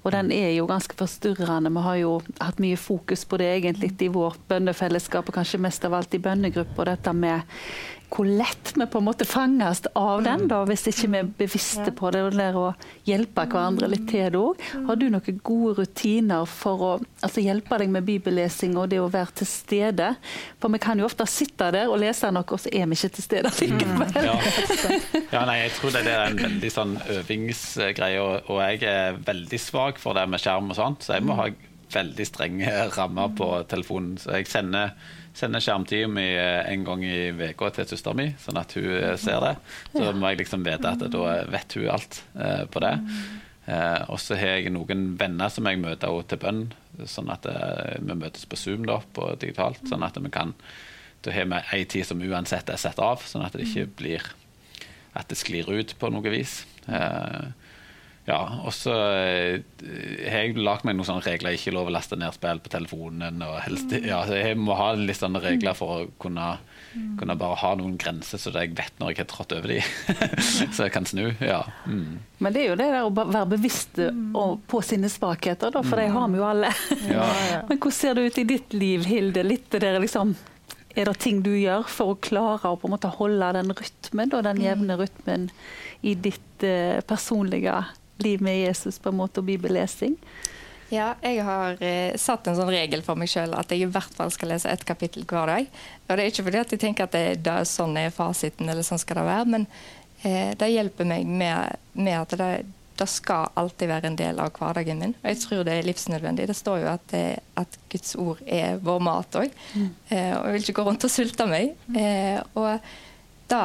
[0.02, 1.70] Og den er jo ganske forstyrrende.
[1.70, 5.84] Vi har jo hatt mye fokus på det egentlig i vårt bønnefellesskap, og kanskje mest
[5.84, 6.84] av alt i bønnegrupper.
[6.94, 7.42] Dette med
[8.14, 11.90] hvor lett vi på en måte fanges av den, da, hvis ikke vi er bevisste
[11.96, 12.22] på det.
[12.26, 12.68] Og lærer å
[13.08, 14.62] hjelpe hverandre litt til det òg.
[14.86, 16.92] Har du noen gode rutiner for å
[17.24, 20.12] altså hjelpe deg med bibellesing og det å være til stede?
[20.62, 23.12] For vi kan jo ofte sitte der og lese noe, og så er vi ikke
[23.18, 24.16] til stede likevel.
[24.24, 24.38] Ja.
[25.34, 29.60] ja, nei, jeg tror det er en veldig sånn øvingsgreie, og, og jeg er veldig
[29.60, 31.50] svak for det med skjerm og sånt, så jeg må ha
[31.94, 34.16] veldig strenge rammer på telefonen.
[34.20, 34.94] Så jeg sender,
[35.34, 39.40] sender skjermtida mi en gang i uka til søstera mi, sånn at hun eh, ser
[39.42, 39.54] det.
[39.94, 42.94] Så må jeg liksom vite at da vet hun alt eh, på det.
[43.66, 46.64] Eh, og så har jeg noen venner som jeg møter også til bønn,
[47.10, 50.54] sånn at eh, vi møtes på Zoom da, på digitalt, sånn at vi kan
[51.24, 54.26] da har vi ei tid som uansett er satt av, sånn at det ikke blir
[55.16, 56.64] at det sklir ut på noe vis.
[56.84, 57.46] Eh,
[58.24, 59.58] ja, og så eh,
[60.32, 61.56] har jeg lagd meg noen sånne regler.
[61.58, 63.42] Ikke lov å laste ned spill på telefonen.
[63.44, 66.46] og helst, ja, så Jeg må ha litt sånne regler for å kunne,
[67.20, 69.80] kunne bare ha noen grenser, så jeg vet når jeg har trådt over de.
[70.72, 71.26] så jeg kan snu.
[71.44, 71.58] ja.
[71.84, 72.14] Mm.
[72.40, 76.00] Men det er jo det der å være bevisst og- på sine svakheter, da, for
[76.00, 76.70] de har vi jo alle.
[77.14, 77.26] Ja.
[77.68, 79.44] Men hvordan ser det ut i ditt liv, Hilde?
[79.44, 80.32] Litt der liksom
[80.96, 84.30] Er det ting du gjør for å klare å på en måte holde den rytmen,
[84.30, 85.48] da, den jevne rytmen,
[86.06, 90.18] i ditt eh, personlige liv med Jesus på en måte, og bibellesing?
[90.92, 94.14] Ja, jeg har eh, satt en sånn regel for meg sjøl at jeg i hvert
[94.14, 95.68] fall skal lese ett kapittel hver dag.
[96.06, 98.68] Og det er ikke fordi at jeg tenker at det, det er sånn er fasiten,
[98.70, 99.66] eller sånn skal det være, men
[100.22, 102.50] eh, det hjelper meg med, med at det,
[103.00, 105.16] det skal alltid være en del av hverdagen min.
[105.22, 106.46] Og jeg tror det er livsnødvendig.
[106.50, 107.24] Det står jo at, det,
[107.58, 109.58] at Guds ord er vår mat òg.
[109.74, 111.74] Eh, og jeg vil ikke gå rundt og sulte meg.
[111.96, 112.86] Eh, og
[113.50, 113.64] da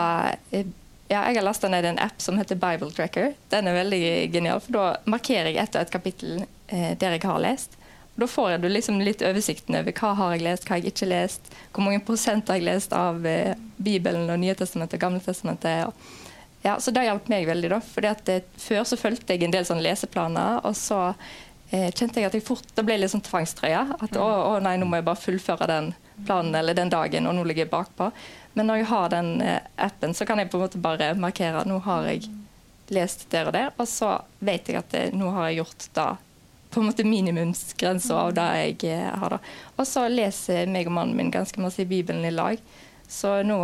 [0.55, 0.71] eh,
[1.09, 3.33] ja, jeg har lasta ned en app som heter Bible Tracker.
[3.49, 4.01] Den er veldig
[4.33, 7.79] genial, for da markerer jeg etter et kapittel eh, der jeg har lest.
[8.13, 10.93] Og da får du liksom litt oversikten over hva har jeg lest, hva har jeg
[10.93, 15.05] ikke lest, hvor mange prosent har jeg lest av eh, Bibelen og Nye testamentet og
[15.07, 15.89] Gamle testamentet.
[15.89, 16.29] Og,
[16.61, 17.71] ja, så det hjalp meg veldig.
[17.73, 21.89] da, fordi at eh, Før så fulgte jeg en del sånn leseplaner, og så eh,
[21.89, 23.81] kjente jeg at jeg fort, det ble litt sånn tvangstrøye.
[23.97, 25.89] At å, å nei, nå må jeg bare fullføre den
[26.27, 28.11] planen eller den dagen, og nå ligger jeg bakpå.
[28.59, 31.61] Men når jeg har den eh, appen, så kan jeg på en måte bare markere
[31.63, 32.25] nå har jeg
[32.91, 36.07] lest der og der, og så vet jeg at det, nå har jeg gjort da
[36.69, 39.37] på en måte minimumsgrensa av det jeg eh, har.
[39.37, 39.39] da.
[39.79, 42.59] Og så leser meg og mannen min ganske masse i Bibelen i lag.
[43.07, 43.61] Så nå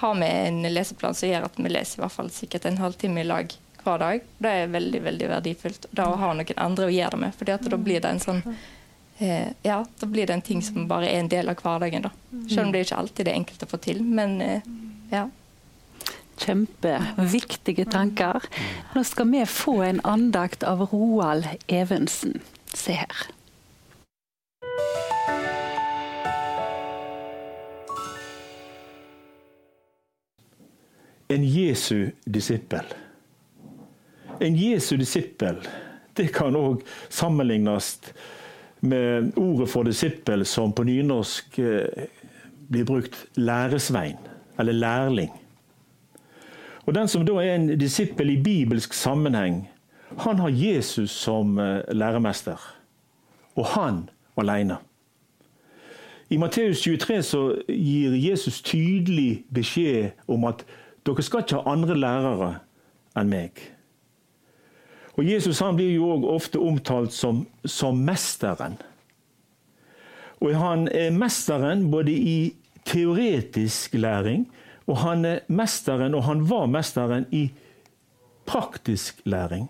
[0.00, 3.20] har vi en leseplan som gjør at vi leser i hvert fall sikkert en halvtime
[3.20, 3.52] i lag
[3.84, 4.24] hver dag.
[4.40, 5.92] Det er veldig veldig verdifullt.
[5.92, 7.36] Da å ha noen andre å gjøre det med.
[7.36, 8.42] For da blir det en sånn
[9.18, 12.02] eh, Ja, da blir det en ting som bare er en del av hverdagen.
[12.02, 12.10] da.
[12.48, 14.02] Selv om det ikke alltid er enkelt å få til.
[14.04, 14.62] Men eh,
[15.10, 15.28] ja.
[16.38, 18.44] Kjempeviktige tanker.
[18.94, 22.38] Nå skal vi få en andakt av Roald Evensen.
[22.74, 23.26] Se her.
[31.28, 32.86] En Jesu disippel.
[34.40, 35.58] En Jesu disippel
[36.16, 38.37] det kan òg sammenlignes med
[38.82, 42.08] ordet for disippel som på nynorsk eh,
[42.68, 44.16] blir brukt læresvein,
[44.58, 45.30] eller lærling.
[46.86, 49.68] Og Den som da er en disippel i bibelsk sammenheng,
[50.18, 52.56] han har Jesus som eh, læremester.
[53.56, 54.76] Og han alene.
[56.30, 60.64] I Matteus 23 så gir Jesus tydelig beskjed om at
[61.06, 62.50] dere skal ikke ha andre lærere
[63.16, 63.77] enn meg.
[65.18, 68.76] Og Jesus han blir jo også ofte omtalt som, som mesteren.
[70.38, 72.38] Og han er mesteren både i
[72.86, 74.46] teoretisk læring,
[74.86, 77.48] og han er mesteren, og han var mesteren i
[78.46, 79.66] praktisk læring.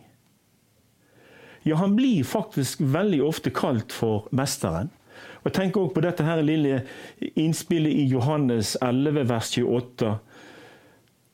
[1.64, 4.92] Ja, han blir faktisk veldig ofte kalt for mesteren.
[5.42, 6.82] Og Tenk også på dette her lille
[7.40, 10.18] innspillet i Johannes 11, vers 28,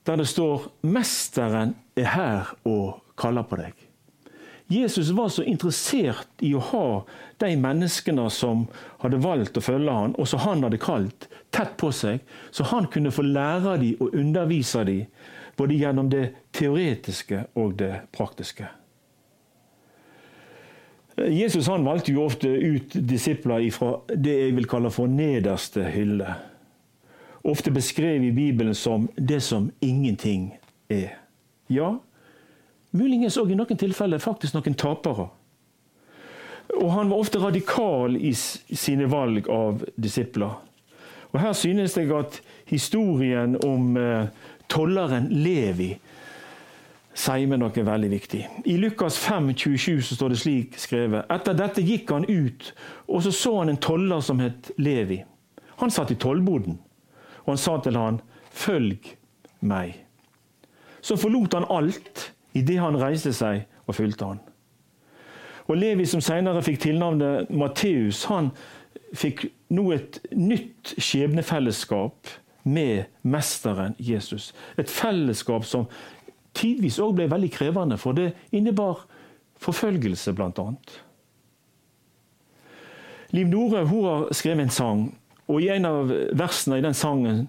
[0.06, 3.83] der det står 'Mesteren er her og kaller på deg'.
[4.66, 6.86] Jesus var så interessert i å ha
[7.42, 8.64] de menneskene som
[9.02, 12.88] hadde valgt å følge han, og som han hadde kalt, tett på seg, så han
[12.92, 15.04] kunne få lære dem og undervise dem,
[15.56, 16.24] både gjennom det
[16.56, 18.70] teoretiske og det praktiske.
[21.30, 26.32] Jesus han valgte jo ofte ut disipler fra det jeg vil kalle for nederste hylle.
[27.46, 30.48] Ofte beskrevet i Bibelen som det som ingenting
[30.90, 31.20] er.
[31.70, 32.00] Ja,
[32.94, 35.28] muligens òg i noen tilfeller faktisk noen tapere.
[36.80, 40.54] Og han var ofte radikal i sine valg av disipler.
[41.34, 42.40] Og Her synes jeg at
[42.70, 44.28] historien om eh,
[44.70, 45.90] tolleren Levi
[47.14, 48.40] sier meg noe veldig viktig.
[48.70, 51.26] I Lukas 5, 27 så står det slik skrevet.
[51.30, 52.70] Etter dette gikk han ut,
[53.06, 55.20] og så så han en toller som het Levi.
[55.82, 56.78] Han satt i tollboden,
[57.44, 58.20] og han sa til han,
[58.50, 59.16] 'Følg
[59.62, 59.98] meg'.
[61.02, 64.40] Så forlot han alt idet han reiste seg og fulgte han.
[65.64, 68.50] Og Levi, som senere fikk tilnavnet Matteus, han
[69.16, 72.34] fikk nå et nytt skjebnefellesskap
[72.64, 74.52] med mesteren Jesus.
[74.76, 75.88] Et fellesskap som
[76.56, 79.06] tidvis òg ble veldig krevende, for det innebar
[79.64, 80.68] forfølgelse, bl.a.
[83.34, 85.04] Liv Nore hun har skrevet en sang,
[85.48, 87.46] og i en av versene i den sangen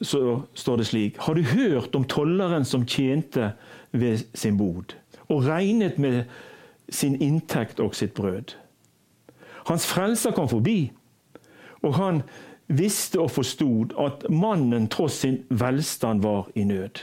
[0.00, 3.50] så står det slik Har du hørt om tolleren som tjente
[3.92, 4.96] ved sin bod,
[5.28, 6.24] og regnet med
[6.90, 8.54] sin inntekt og sitt brød?
[9.68, 10.92] Hans frelser kom forbi,
[11.82, 12.22] og han
[12.66, 17.02] visste og forstod at mannen tross sin velstand var i nød.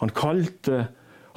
[0.00, 0.86] Han kalte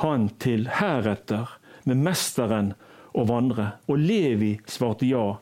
[0.04, 1.58] han til heretter
[1.88, 2.74] med mesteren
[3.18, 5.38] å vandre, og Levi svarte ja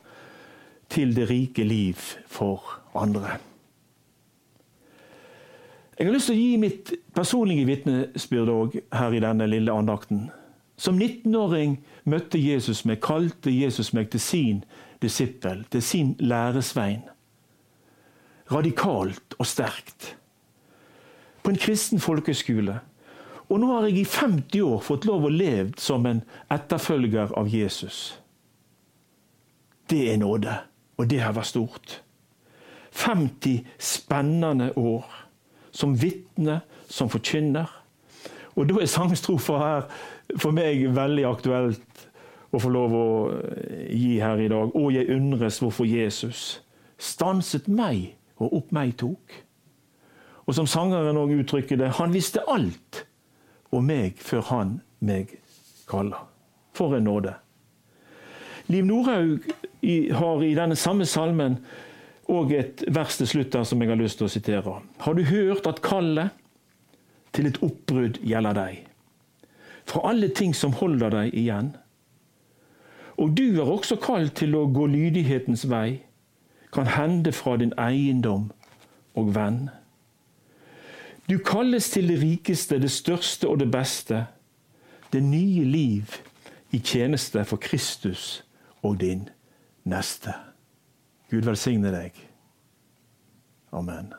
[0.92, 2.62] til det rike liv for
[2.94, 3.38] andre.
[5.96, 10.26] Jeg har lyst til å gi mitt personlige vitnesbyrd òg her i denne lille andakten.
[10.76, 14.58] Som 19-åring møtte Jesus meg, kalte Jesus meg til sin
[15.00, 17.06] disippel, til sin læresvein.
[18.52, 20.12] Radikalt og sterkt.
[21.42, 22.76] På en kristen folkeskole
[23.46, 26.22] og nå har jeg i 50 år fått lov å leve som en
[26.52, 28.16] etterfølger av Jesus.
[29.86, 30.56] Det er nåde,
[30.98, 32.00] og det har vært stort.
[32.96, 35.06] 50 spennende år
[35.76, 37.68] som vitne, som forkynner.
[38.56, 39.88] Og da er sangstrofa her
[40.40, 42.06] for meg veldig aktuelt
[42.54, 43.08] å få lov å
[43.90, 44.72] gi her i dag.
[44.72, 46.62] Og jeg undres hvorfor Jesus
[46.96, 49.42] stanset meg og opp meg tok.
[50.46, 53.04] Og som sangeren òg uttrykker det, han visste alt
[53.74, 55.36] om meg før han meg
[55.90, 56.24] kaller.
[56.76, 57.32] For en nåde.
[58.68, 59.44] Liv Nordhaug
[60.18, 61.60] har i denne samme salmen
[62.28, 64.80] og et vers til slutt som jeg har lyst til å sitere.
[64.98, 66.34] Har du hørt at kallet
[67.36, 68.82] til et oppbrudd gjelder deg?
[69.86, 71.76] Fra alle ting som holder deg igjen.
[73.16, 76.02] Og du er også kalt til å gå lydighetens vei,
[76.74, 78.50] kan hende fra din eiendom
[79.16, 79.68] og venn.
[81.30, 84.26] Du kalles til det rikeste, det største og det beste.
[85.12, 86.18] Det nye liv
[86.74, 88.42] i tjeneste for Kristus
[88.82, 89.28] og din
[89.86, 90.34] neste.
[91.30, 92.14] Gud velsigne deg.
[93.74, 94.12] Amen.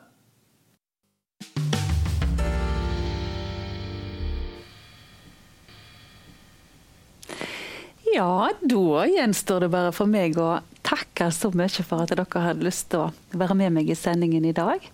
[8.12, 12.66] Ja, da gjenstår det bare for meg å takke så mye for at dere hadde
[12.66, 14.84] lyst til å være med meg i sendingen i dag.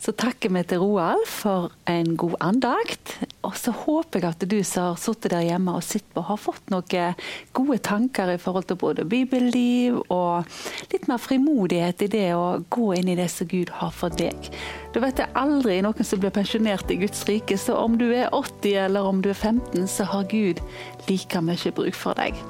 [0.00, 3.18] Så takker vi til Roald for en god andakt.
[3.44, 6.40] Og så håper jeg at du som har sittet der hjemme og sett på, har
[6.40, 7.18] fått noen
[7.52, 10.48] gode tanker i forhold til både bibelliv og
[10.94, 14.48] litt mer frimodighet i det å gå inn i det som Gud har for deg.
[14.96, 18.08] Du vet det er aldri noen som blir pensjonert i Guds rike, så om du
[18.08, 20.64] er 80 eller om du er 15, så har Gud
[21.12, 22.40] like mye bruk for deg.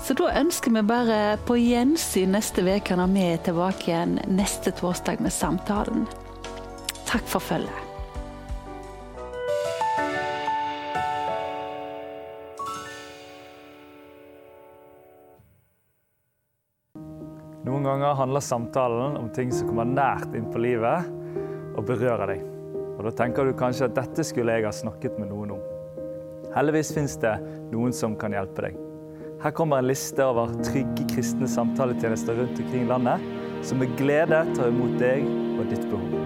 [0.00, 4.72] Så da ønsker vi bare på gjensyn neste uke når vi er tilbake igjen neste
[4.80, 6.08] torsdag med Samtalen.
[7.06, 7.84] Takk for følget.
[17.64, 21.08] Noen ganger handler samtalen om ting som kommer nært inn på livet
[21.74, 22.42] og berører deg.
[22.94, 25.62] Og Da tenker du kanskje at dette skulle jeg ha snakket med noen om.
[26.54, 27.34] Heldigvis fins det
[27.72, 28.78] noen som kan hjelpe deg.
[29.42, 33.26] Her kommer en liste over trygge kristne samtaletjenester rundt omkring i landet,
[33.66, 35.26] som med glede tar imot deg
[35.58, 36.23] og ditt behov.